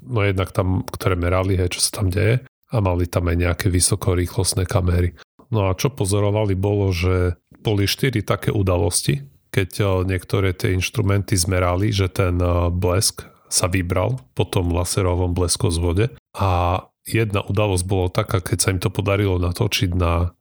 no 0.07 0.21
jednak 0.21 0.51
tam, 0.53 0.83
ktoré 0.87 1.15
merali, 1.15 1.57
hej, 1.57 1.79
čo 1.79 1.81
sa 1.81 2.03
tam 2.03 2.11
deje 2.11 2.43
a 2.75 2.77
mali 2.83 3.07
tam 3.07 3.31
aj 3.31 3.37
nejaké 3.39 3.67
vysokorýchlostné 3.71 4.67
kamery. 4.67 5.15
No 5.55 5.71
a 5.71 5.79
čo 5.79 5.95
pozorovali 5.95 6.59
bolo, 6.59 6.91
že 6.91 7.39
boli 7.63 7.87
štyri 7.87 8.27
také 8.27 8.51
udalosti, 8.51 9.23
keď 9.55 10.03
niektoré 10.05 10.51
tie 10.53 10.75
inštrumenty 10.75 11.39
zmerali, 11.39 11.95
že 11.95 12.11
ten 12.11 12.37
blesk 12.75 13.25
sa 13.47 13.71
vybral 13.71 14.19
po 14.35 14.43
tom 14.43 14.75
laserovom 14.75 15.31
bleskozvode 15.31 16.11
a 16.35 16.83
jedna 17.07 17.47
udalosť 17.47 17.85
bolo 17.87 18.11
taká, 18.11 18.43
keď 18.43 18.59
sa 18.59 18.73
im 18.75 18.83
to 18.83 18.91
podarilo 18.91 19.39
natočiť 19.39 19.95
na 19.95 20.35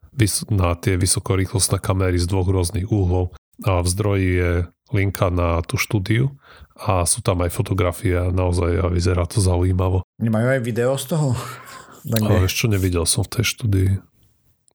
na 0.47 0.71
tie 0.79 0.95
vysokorýchlostné 0.95 1.83
kamery 1.83 2.15
z 2.15 2.31
dvoch 2.31 2.47
rôznych 2.47 2.87
úhlov. 2.87 3.35
A 3.63 3.83
v 3.83 3.87
zdroji 3.87 4.29
je 4.35 4.51
linka 4.91 5.31
na 5.31 5.63
tú 5.63 5.79
štúdiu 5.79 6.35
a 6.75 7.07
sú 7.07 7.23
tam 7.23 7.39
aj 7.41 7.55
fotografie 7.55 8.11
a 8.19 8.27
naozaj 8.29 8.83
a 8.83 8.87
vyzerá 8.91 9.23
to 9.23 9.39
zaujímavo. 9.39 10.03
Nemajú 10.19 10.59
aj 10.59 10.61
video 10.61 10.93
z 10.99 11.15
toho? 11.15 11.33
Ale 12.11 12.45
ešte 12.45 12.69
nevidel 12.69 13.07
som 13.07 13.25
v 13.25 13.39
tej 13.39 13.45
štúdii. 13.55 13.89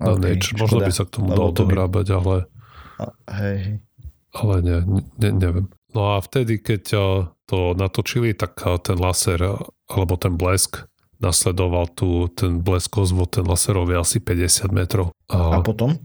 Na 0.00 0.16
okay, 0.16 0.34
Nature. 0.34 0.56
Možno 0.58 0.80
by 0.80 0.92
sa 0.96 1.04
k 1.04 1.12
tomu 1.12 1.28
dalo 1.36 1.52
dobrábať, 1.52 2.06
ale... 2.16 2.48
A, 2.96 3.12
hej, 3.36 3.56
hej. 3.60 3.76
Ale 4.32 4.54
nie, 4.64 4.78
ne, 5.20 5.30
neviem. 5.30 5.66
No 5.92 6.16
a 6.16 6.24
vtedy, 6.24 6.56
keď 6.56 6.82
to 7.44 7.58
natočili, 7.76 8.32
tak 8.32 8.56
ten 8.82 8.96
laser 8.96 9.60
alebo 9.92 10.14
ten 10.16 10.40
blesk 10.40 10.90
nasledoval 11.20 11.92
tu 11.92 12.32
ten 12.32 12.64
bleskozvod, 12.64 13.36
ten 13.36 13.44
laserový 13.44 14.00
asi 14.00 14.18
50 14.18 14.72
metrov. 14.72 15.12
A, 15.28 15.60
a 15.60 15.62
potom? 15.62 16.00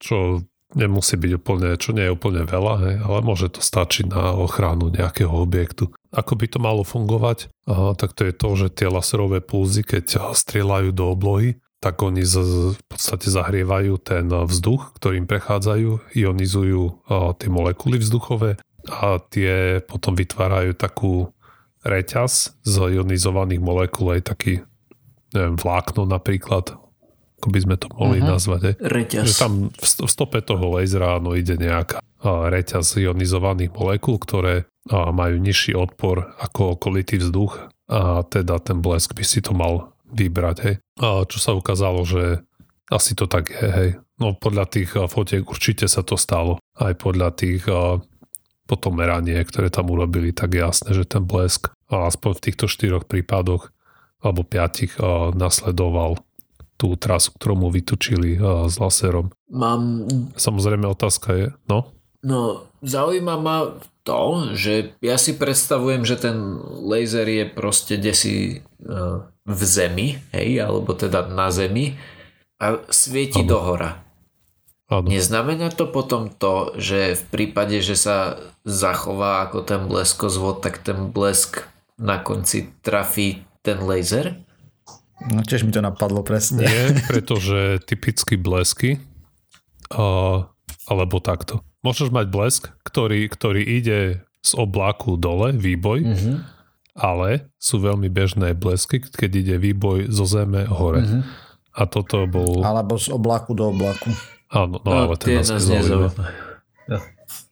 Čo 0.00 0.42
nemusí 0.74 1.14
byť 1.14 1.32
úplne, 1.38 1.78
čo 1.78 1.94
nie 1.94 2.08
je 2.08 2.14
úplne 2.16 2.42
veľa, 2.42 3.04
ale 3.06 3.18
môže 3.22 3.52
to 3.54 3.62
stačiť 3.62 4.10
na 4.10 4.34
ochranu 4.34 4.90
nejakého 4.90 5.30
objektu. 5.30 5.94
Ako 6.10 6.34
by 6.34 6.46
to 6.50 6.58
malo 6.58 6.82
fungovať? 6.82 7.52
A, 7.68 7.94
tak 7.94 8.16
to 8.16 8.26
je 8.26 8.34
to, 8.34 8.48
že 8.56 8.82
tie 8.82 8.88
laserové 8.90 9.44
pulzy, 9.44 9.86
keď 9.86 10.34
strieľajú 10.34 10.90
do 10.90 11.12
oblohy, 11.12 11.60
tak 11.78 12.00
oni 12.02 12.24
z, 12.24 12.40
v 12.74 12.82
podstate 12.88 13.28
zahrievajú 13.28 14.00
ten 14.00 14.26
vzduch, 14.26 14.96
ktorým 14.96 15.28
prechádzajú, 15.28 16.16
ionizujú 16.16 17.04
tie 17.36 17.48
molekuly 17.52 18.00
vzduchové 18.00 18.56
a 18.88 19.20
tie 19.20 19.84
potom 19.84 20.16
vytvárajú 20.16 20.72
takú 20.74 21.30
reťaz 21.86 22.58
z 22.66 22.74
ionizovaných 22.98 23.62
molekúl, 23.62 24.18
aj 24.18 24.34
taký 24.34 24.66
neviem, 25.30 25.54
vlákno 25.54 26.08
napríklad, 26.08 26.74
ako 27.36 27.48
by 27.52 27.60
sme 27.60 27.76
to 27.76 27.86
mohli 27.92 28.18
uh-huh. 28.24 28.32
nazvať. 28.32 28.60
Je. 28.64 28.72
Reťaz. 28.80 29.24
Že 29.28 29.34
tam 29.36 29.52
v 29.70 30.08
stope 30.08 30.40
toho 30.40 30.64
laserá 30.72 31.20
no, 31.20 31.36
ide 31.36 31.60
nejaká 31.60 32.00
reťaz 32.26 32.96
ionizovaných 32.96 33.70
molekúl, 33.76 34.16
ktoré 34.18 34.66
majú 34.90 35.36
nižší 35.38 35.76
odpor 35.76 36.32
ako 36.40 36.80
okolitý 36.80 37.20
vzduch 37.20 37.70
a 37.86 38.24
teda 38.26 38.58
ten 38.58 38.82
blesk 38.82 39.14
by 39.14 39.22
si 39.22 39.44
to 39.44 39.54
mal 39.54 39.94
vybrať. 40.10 40.56
Hej. 40.64 40.74
A 41.02 41.22
čo 41.28 41.38
sa 41.38 41.52
ukázalo, 41.54 42.02
že 42.02 42.42
asi 42.90 43.14
to 43.18 43.30
tak 43.30 43.52
je. 43.52 43.68
Hej. 43.68 43.90
No 44.16 44.32
podľa 44.32 44.66
tých 44.66 44.96
fotiek 44.96 45.44
určite 45.44 45.86
sa 45.86 46.00
to 46.00 46.16
stalo. 46.16 46.56
Aj 46.78 46.96
podľa 46.96 47.36
tých 47.36 47.68
potom 48.66 48.98
meranie, 48.98 49.38
ktoré 49.38 49.70
tam 49.70 49.92
urobili, 49.92 50.34
tak 50.34 50.56
jasné, 50.56 50.90
že 50.96 51.06
ten 51.06 51.22
blesk 51.22 51.70
aspoň 51.86 52.32
v 52.34 52.44
týchto 52.50 52.66
štyroch 52.66 53.06
prípadoch 53.06 53.70
alebo 54.18 54.42
piatich 54.42 54.98
nasledoval 55.38 56.18
tú 56.76 56.94
trasu, 56.96 57.32
ktorú 57.36 57.66
mu 57.66 57.68
vytučili 57.72 58.36
s 58.68 58.76
laserom. 58.76 59.32
Mám... 59.48 60.06
Samozrejme 60.36 60.84
otázka 60.86 61.28
je, 61.32 61.46
no? 61.68 61.96
No, 62.20 62.68
zaujíma 62.84 63.34
ma 63.40 63.80
to, 64.06 64.54
že 64.54 64.94
ja 65.02 65.18
si 65.18 65.34
predstavujem, 65.34 66.06
že 66.06 66.16
ten 66.20 66.36
laser 66.62 67.26
je 67.26 67.44
proste 67.50 67.98
desi 67.98 68.62
uh, 68.86 69.26
v 69.46 69.60
zemi, 69.66 70.08
hej, 70.30 70.62
alebo 70.62 70.94
teda 70.94 71.26
na 71.26 71.50
zemi 71.50 71.98
a 72.62 72.80
svieti 72.90 73.42
ano. 73.42 73.50
do 73.50 73.58
hora. 73.58 73.90
Ano. 74.86 75.10
Neznamená 75.10 75.74
to 75.74 75.90
potom 75.90 76.30
to, 76.30 76.78
že 76.78 77.18
v 77.18 77.24
prípade, 77.34 77.82
že 77.82 77.98
sa 77.98 78.38
zachová 78.62 79.42
ako 79.50 79.66
ten 79.66 79.82
bleskozvod, 79.90 80.62
tak 80.62 80.78
ten 80.86 81.10
blesk 81.10 81.66
na 81.98 82.22
konci 82.22 82.70
trafí 82.86 83.42
ten 83.66 83.82
laser? 83.82 84.45
No 85.16 85.40
tiež 85.40 85.64
mi 85.64 85.72
to 85.72 85.80
napadlo 85.80 86.20
presne. 86.20 86.68
Nie, 86.68 86.92
pretože 87.08 87.80
typicky 87.88 88.36
blesky 88.36 89.00
uh, 89.96 90.44
alebo 90.86 91.16
takto. 91.24 91.64
Môžeš 91.80 92.12
mať 92.12 92.26
blesk, 92.28 92.62
ktorý, 92.84 93.30
ktorý 93.30 93.62
ide 93.62 94.26
z 94.44 94.52
oblaku 94.54 95.16
dole, 95.18 95.56
výboj, 95.56 95.98
mm-hmm. 96.04 96.36
ale 96.94 97.50
sú 97.56 97.82
veľmi 97.82 98.12
bežné 98.12 98.54
blesky, 98.54 99.02
keď 99.02 99.30
ide 99.42 99.56
výboj 99.56 100.12
zo 100.12 100.26
zeme 100.28 100.68
hore. 100.68 101.02
Mm-hmm. 101.02 101.22
A 101.76 101.82
toto 101.88 102.24
bol... 102.28 102.62
Alebo 102.64 102.96
z 102.96 103.12
oblaku 103.12 103.52
do 103.52 103.72
oblaku. 103.72 104.08
Áno, 104.48 104.78
no, 104.80 104.88
no 104.88 104.90
ale 105.10 105.14
ten 105.18 105.42
nás 105.42 105.50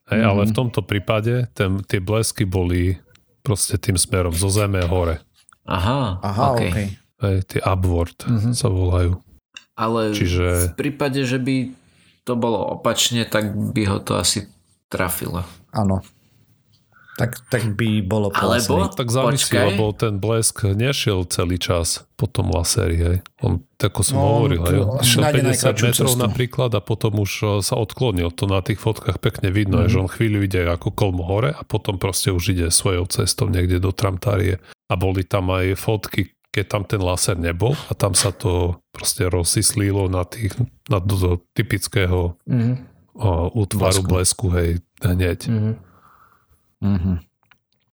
Hej, 0.05 0.21
ale 0.21 0.45
v 0.45 0.53
mhm. 0.53 0.57
tomto 0.57 0.85
prípade 0.85 1.49
ten, 1.57 1.81
tie 1.89 1.97
blesky 1.97 2.45
boli 2.45 3.01
proste 3.41 3.81
tým 3.81 3.97
smerom 3.97 4.37
zo 4.37 4.53
zeme 4.53 4.85
hore. 4.85 5.25
Aha, 5.65 6.21
Aha 6.21 6.45
okay. 6.53 6.69
okay. 6.69 6.89
Hej, 7.25 7.39
tie 7.49 7.61
upward 7.65 8.17
mm-hmm. 8.21 8.53
sa 8.53 8.69
volajú. 8.69 9.17
Ale 9.75 10.13
Čiže... 10.15 10.71
v 10.71 10.79
prípade, 10.79 11.25
že 11.25 11.41
by 11.41 11.73
to 12.23 12.37
bolo 12.37 12.63
opačne, 12.79 13.25
tak 13.27 13.53
by 13.53 13.83
ho 13.89 13.99
to 13.99 14.21
asi 14.21 14.47
trafilo. 14.93 15.43
Áno 15.75 16.05
tak, 17.15 17.39
tak 17.47 17.79
by 17.79 18.03
bolo 18.03 18.35
Alebo, 18.35 18.91
Tak 18.91 19.07
závisí, 19.07 19.55
lebo 19.55 19.95
ten 19.95 20.19
blesk 20.19 20.67
nešiel 20.67 21.23
celý 21.31 21.63
čas 21.63 22.03
po 22.19 22.27
tom 22.27 22.51
laseri, 22.51 22.99
hej. 22.99 23.17
On, 23.39 23.63
ako 23.79 24.03
som 24.03 24.19
no, 24.19 24.27
hovoril, 24.27 24.61
hej, 24.67 24.79
on 24.83 24.99
šiel 24.99 25.23
50 25.31 25.87
metrov 25.87 26.11
cestu. 26.11 26.19
napríklad 26.19 26.75
a 26.75 26.83
potom 26.83 27.23
už 27.23 27.31
e, 27.31 27.47
sa 27.63 27.79
odklonil. 27.79 28.35
To 28.35 28.51
na 28.51 28.59
tých 28.67 28.83
fotkách 28.83 29.23
pekne 29.23 29.55
vidno, 29.55 29.87
mm-hmm. 29.87 29.95
že 29.95 30.03
on 30.03 30.11
chvíľu 30.11 30.43
ide 30.43 30.67
ako 30.67 30.91
kolmo 30.91 31.23
hore 31.23 31.55
a 31.55 31.63
potom 31.63 32.03
proste 32.03 32.35
už 32.35 32.51
ide 32.51 32.67
svojou 32.75 33.07
cestou 33.07 33.47
niekde 33.47 33.79
do 33.79 33.95
Tramtárie. 33.95 34.59
A 34.91 34.99
boli 34.99 35.23
tam 35.23 35.55
aj 35.55 35.79
fotky, 35.79 36.35
keď 36.55 36.65
tam 36.71 36.83
ten 36.87 37.03
laser 37.03 37.35
nebol 37.35 37.75
a 37.91 37.93
tam 37.99 38.15
sa 38.15 38.31
to 38.31 38.79
proste 38.95 39.27
rozsyslilo 39.27 40.07
na 40.07 40.23
tých, 40.23 40.55
na 40.87 41.03
do, 41.03 41.19
do 41.19 41.33
typického 41.51 42.39
mm-hmm. 42.47 42.75
útvaru 43.59 44.07
blesku, 44.07 44.47
blesku, 44.47 44.47
hej, 44.55 44.71
hneď. 45.03 45.51
Mm-hmm. 45.51 45.75
Mm-hmm. 46.79 47.17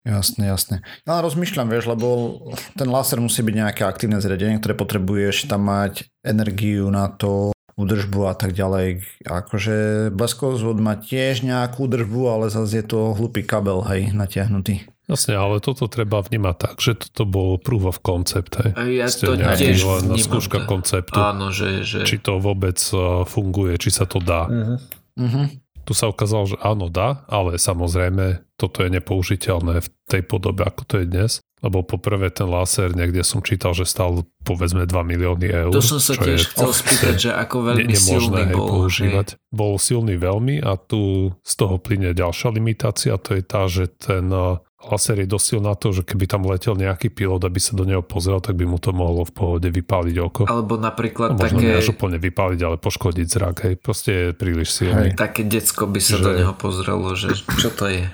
Jasné, 0.01 0.45
jasné. 0.49 0.77
Ja 1.09 1.25
rozmýšľam, 1.25 1.69
vieš, 1.73 1.89
lebo 1.89 2.37
ten 2.77 2.89
laser 2.89 3.21
musí 3.21 3.41
byť 3.41 3.55
nejaké 3.57 3.83
aktívne 3.85 4.21
zriadenie, 4.21 4.61
ktoré 4.61 4.77
potrebuješ 4.77 5.49
tam 5.49 5.69
mať 5.69 6.09
energiu 6.21 6.89
na 6.93 7.09
to, 7.09 7.53
údržbu 7.81 8.29
a 8.29 8.35
tak 8.37 8.53
ďalej. 8.53 9.01
Akože 9.25 10.09
bleskozvod 10.13 10.77
má 10.85 11.01
tiež 11.01 11.41
nejakú 11.49 11.89
údržbu, 11.89 12.21
ale 12.29 12.45
zase 12.53 12.85
je 12.85 12.87
to 12.93 13.17
hlupý 13.17 13.41
kabel, 13.41 13.81
hej, 13.89 14.13
natiahnutý. 14.13 14.85
Jasne, 15.11 15.35
ale 15.35 15.59
toto 15.59 15.91
treba 15.91 16.23
vnímať 16.23 16.57
tak, 16.57 16.77
že 16.79 16.95
toto 16.95 17.27
bol 17.27 17.59
proof 17.59 17.91
of 17.91 17.99
concept. 17.99 18.55
Hej. 18.63 18.91
Ja 18.95 19.07
Ste 19.11 19.27
to 19.27 19.35
tiež 19.35 19.79
len 19.83 20.05
skúška 20.15 20.71
konceptu. 20.71 21.19
Áno, 21.19 21.51
že, 21.51 21.83
že... 21.83 22.07
Či 22.07 22.23
to 22.23 22.39
vôbec 22.39 22.79
e, 22.79 23.27
funguje, 23.27 23.75
či 23.83 23.91
sa 23.91 24.07
to 24.07 24.23
dá. 24.23 24.47
Uh-huh. 24.47 24.79
Uh-huh. 25.19 25.47
Tu 25.83 25.93
sa 25.99 26.07
ukázalo, 26.07 26.47
že 26.47 26.57
áno, 26.63 26.87
dá, 26.87 27.27
ale 27.27 27.59
samozrejme 27.59 28.47
toto 28.55 28.87
je 28.87 28.95
nepoužiteľné 28.95 29.83
v 29.83 29.89
tej 30.07 30.23
podobe, 30.23 30.63
ako 30.63 30.83
to 30.87 30.95
je 31.03 31.07
dnes. 31.11 31.33
Lebo 31.61 31.85
poprvé 31.85 32.33
ten 32.33 32.49
láser, 32.49 32.97
niekde 32.97 33.21
som 33.21 33.45
čítal, 33.45 33.77
že 33.77 33.85
stal 33.85 34.25
povedzme 34.49 34.89
2 34.89 34.97
milióny 34.97 35.45
eur. 35.45 35.73
To 35.77 35.85
som 35.85 36.01
sa 36.01 36.17
tiež 36.17 36.57
chcel 36.57 36.73
spýtať, 36.73 37.15
že 37.21 37.31
ako 37.37 37.75
veľmi 37.75 37.93
ne, 37.93 38.01
silný 38.01 38.49
bol. 38.49 38.89
používať. 38.89 39.37
Hej. 39.37 39.41
Bol 39.53 39.77
silný 39.77 40.17
veľmi 40.17 40.65
a 40.65 40.81
tu 40.81 41.33
z 41.45 41.53
toho 41.61 41.77
plyne 41.77 42.17
ďalšia 42.17 42.49
limitácia, 42.57 43.13
to 43.21 43.37
je 43.37 43.43
tá, 43.45 43.69
že 43.69 43.93
ten 43.93 44.33
e, 44.33 44.57
laser 44.91 45.23
je 45.23 45.29
dosil 45.31 45.63
na 45.63 45.79
to, 45.79 45.95
že 45.95 46.03
keby 46.03 46.27
tam 46.27 46.43
letel 46.45 46.75
nejaký 46.75 47.15
pilot, 47.15 47.47
aby 47.47 47.61
sa 47.63 47.79
do 47.79 47.87
neho 47.87 48.03
pozrel, 48.03 48.43
tak 48.43 48.59
by 48.59 48.67
mu 48.67 48.83
to 48.83 48.91
mohlo 48.91 49.23
v 49.23 49.33
pohode 49.33 49.69
vypáliť 49.71 50.17
oko. 50.19 50.43
Alebo 50.51 50.75
napríklad 50.77 51.35
no, 51.35 51.47
možno 51.47 51.63
také... 51.63 51.79
Možno 51.79 51.95
úplne 51.95 52.19
vypáliť, 52.19 52.61
ale 52.67 52.77
poškodiť 52.77 53.27
zrak, 53.27 53.57
hej. 53.67 53.75
Proste 53.79 54.11
je 54.11 54.27
príliš 54.35 54.75
silný. 54.75 55.15
Hej. 55.15 55.19
Také 55.19 55.47
decko 55.47 55.87
by 55.87 56.01
sa 56.03 56.17
že... 56.19 56.25
do 56.27 56.31
neho 56.35 56.55
pozrelo, 56.59 57.15
že 57.15 57.33
čo 57.35 57.71
to 57.71 57.87
je. 57.87 58.05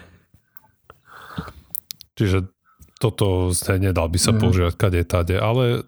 Čiže 2.16 2.48
toto 2.96 3.52
nedal 3.76 4.08
by 4.08 4.18
sa 4.20 4.32
mm. 4.32 4.38
používať 4.40 4.74
kade 4.76 5.02
tade, 5.04 5.36
ale 5.36 5.84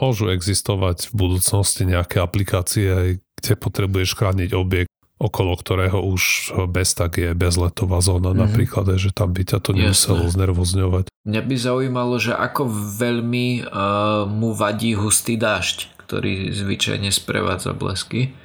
môžu 0.00 0.32
existovať 0.32 1.12
v 1.12 1.12
budúcnosti 1.12 1.84
nejaké 1.84 2.20
aplikácie, 2.20 3.20
kde 3.36 3.52
potrebuješ 3.60 4.16
chrániť 4.16 4.50
objekt 4.56 4.88
okolo 5.16 5.56
ktorého 5.56 6.04
už 6.04 6.52
bez 6.68 6.92
tak 6.92 7.16
je 7.16 7.32
bezletová 7.32 8.04
zóna 8.04 8.32
mm-hmm. 8.32 8.42
napríklad, 8.44 8.86
že 9.00 9.16
tam 9.16 9.32
by 9.32 9.48
ťa 9.48 9.58
to 9.64 9.70
nemuselo 9.72 10.28
Jasne. 10.28 10.34
znervozňovať. 10.36 11.04
Mňa 11.24 11.42
by 11.42 11.56
zaujímalo, 11.56 12.14
že 12.20 12.36
ako 12.36 12.68
veľmi 13.00 13.64
uh, 13.64 14.28
mu 14.28 14.52
vadí 14.52 14.92
hustý 14.92 15.40
dážď, 15.40 15.88
ktorý 16.04 16.52
zvyčajne 16.52 17.08
sprevádza 17.08 17.72
blesky, 17.72 18.36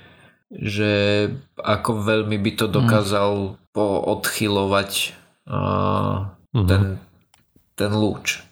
že 0.52 1.28
ako 1.60 1.92
veľmi 2.08 2.40
by 2.40 2.52
to 2.56 2.66
dokázal 2.72 3.32
mm. 3.32 3.56
poodchylovať 3.76 4.92
uh, 5.48 6.32
mm-hmm. 6.56 6.68
ten, 6.68 6.84
ten 7.76 7.92
lúč 7.92 8.44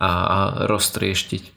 a, 0.00 0.08
a 0.08 0.38
roztrieštiť. 0.64 1.55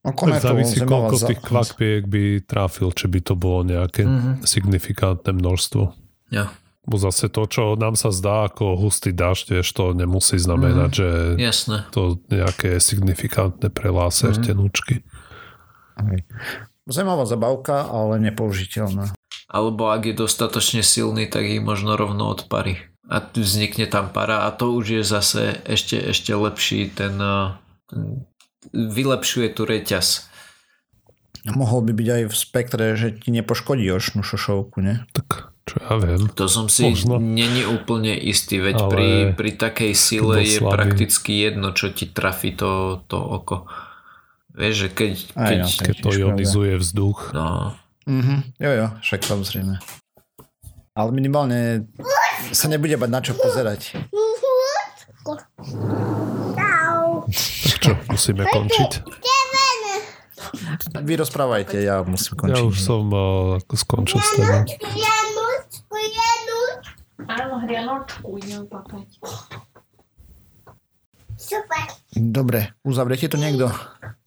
No, 0.00 0.16
tak 0.16 0.40
závisí, 0.40 0.80
koľko 0.80 1.16
za... 1.20 1.28
tých 1.28 1.40
kvakpiek 1.44 2.08
by 2.08 2.24
trafil, 2.48 2.88
či 2.96 3.04
by 3.04 3.20
to 3.20 3.36
bolo 3.36 3.68
nejaké 3.68 4.08
mm-hmm. 4.08 4.34
signifikantné 4.48 5.36
množstvo. 5.36 5.92
Ja. 6.32 6.56
Bo 6.88 6.96
zase 6.96 7.28
to, 7.28 7.44
čo 7.44 7.76
nám 7.76 8.00
sa 8.00 8.08
zdá 8.08 8.48
ako 8.48 8.80
hustý 8.80 9.12
dažď, 9.12 9.60
vieš, 9.60 9.76
to 9.76 9.92
nemusí 9.92 10.40
znamenať, 10.40 10.90
mm, 10.90 10.96
že 10.96 11.08
jasné. 11.36 11.78
to 11.92 12.16
nejaké 12.32 12.80
signifikantné 12.80 13.68
pre 13.68 13.92
láser 13.92 14.32
mm. 14.32 14.40
tenúčky. 14.40 15.04
Zemová 16.88 17.28
zabavka, 17.28 17.84
ale 17.84 18.16
nepoužiteľná. 18.24 19.12
Alebo 19.52 19.92
ak 19.92 20.08
je 20.08 20.14
dostatočne 20.16 20.80
silný, 20.80 21.28
tak 21.28 21.44
ich 21.44 21.60
možno 21.60 22.00
rovno 22.00 22.32
odparí. 22.32 22.80
A 23.04 23.20
vznikne 23.20 23.84
tam 23.84 24.08
para 24.08 24.48
a 24.48 24.54
to 24.54 24.72
už 24.72 24.84
je 24.88 25.02
zase 25.04 25.60
ešte, 25.68 26.00
ešte 26.00 26.32
lepší 26.32 26.88
ten, 26.88 27.20
ten 27.90 28.29
vylepšuje 28.72 29.48
tu 29.56 29.62
reťaz. 29.64 30.28
Mohol 31.48 31.88
by 31.88 31.92
byť 31.96 32.08
aj 32.08 32.22
v 32.28 32.34
spektre, 32.36 32.84
že 33.00 33.16
ti 33.16 33.32
nepoškodí 33.32 33.88
ošnú 33.88 34.20
šošovku, 34.20 34.84
ne? 34.84 35.08
Tak 35.16 35.56
čo 35.64 35.80
ja 35.80 35.94
viem. 35.96 36.28
To 36.36 36.46
som 36.50 36.68
si 36.68 36.84
Možno. 36.84 37.16
není 37.16 37.64
úplne 37.64 38.12
istý, 38.12 38.60
veď 38.60 38.76
Ale 38.76 38.90
pri, 38.92 39.08
pri 39.38 39.50
takej 39.56 39.92
sile 39.96 40.44
je 40.44 40.60
slabý. 40.60 40.74
prakticky 40.76 41.32
jedno, 41.40 41.72
čo 41.72 41.94
ti 41.94 42.12
trafi 42.12 42.52
to, 42.52 43.00
to 43.08 43.16
oko. 43.16 43.70
Vieš, 44.52 44.74
že 44.74 44.88
keď... 44.92 45.12
Keď, 45.32 45.58
no, 45.62 45.68
keď 45.80 45.96
to 46.02 46.10
ionizuje 46.12 46.72
vzduch. 46.76 47.32
No. 47.32 47.72
Mm-hmm. 48.04 48.38
Jo, 48.60 48.70
jo, 48.76 48.86
však 49.00 49.20
samozrejme. 49.24 49.74
Ale 50.98 51.10
minimálne 51.14 51.88
sa 52.50 52.66
nebude 52.66 52.98
mať 52.98 53.10
na 53.14 53.20
čo 53.22 53.32
pozerať. 53.38 53.96
Čo, 57.80 57.96
musíme 58.12 58.44
končiť? 58.44 58.90
Vy 61.00 61.14
rozprávajte, 61.16 61.80
ja 61.80 62.04
musím 62.04 62.36
končiť. 62.36 62.60
Ja 62.60 62.66
už 62.68 62.76
som 62.76 63.08
uh, 63.08 63.56
skončil 63.72 64.20
s 64.20 64.30
tým. 64.36 64.48
Áno, 67.30 67.62
hrianočku 67.62 68.26
idem 68.42 68.66
papať. 68.66 69.06
Super. 71.40 71.86
Dobre, 72.12 72.76
uzavriete 72.84 73.32
to 73.32 73.40
niekto? 73.40 73.72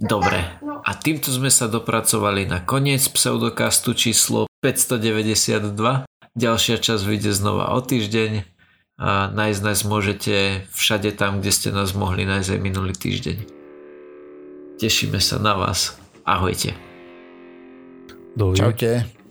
Dobre. 0.02 0.42
A 0.84 0.92
týmto 0.98 1.30
sme 1.30 1.54
sa 1.54 1.70
dopracovali 1.70 2.50
na 2.50 2.58
koniec 2.64 3.06
pseudokastu 3.06 3.94
číslo 3.94 4.50
592. 4.66 6.10
Ďalšia 6.34 6.82
časť 6.82 7.04
vyjde 7.06 7.32
znova 7.38 7.70
o 7.78 7.80
týždeň 7.86 8.53
a 9.04 9.28
nájsť 9.36 9.62
nás 9.68 9.84
môžete 9.84 10.64
všade 10.72 11.12
tam, 11.20 11.44
kde 11.44 11.52
ste 11.52 11.70
nás 11.76 11.92
mohli 11.92 12.24
nájsť 12.24 12.56
aj 12.56 12.60
minulý 12.64 12.96
týždeň. 12.96 13.38
Tešíme 14.80 15.20
sa 15.20 15.44
na 15.44 15.60
vás. 15.60 16.00
Ahojte. 16.24 16.72
Dovi. 18.40 18.64
Čaute. 18.64 19.23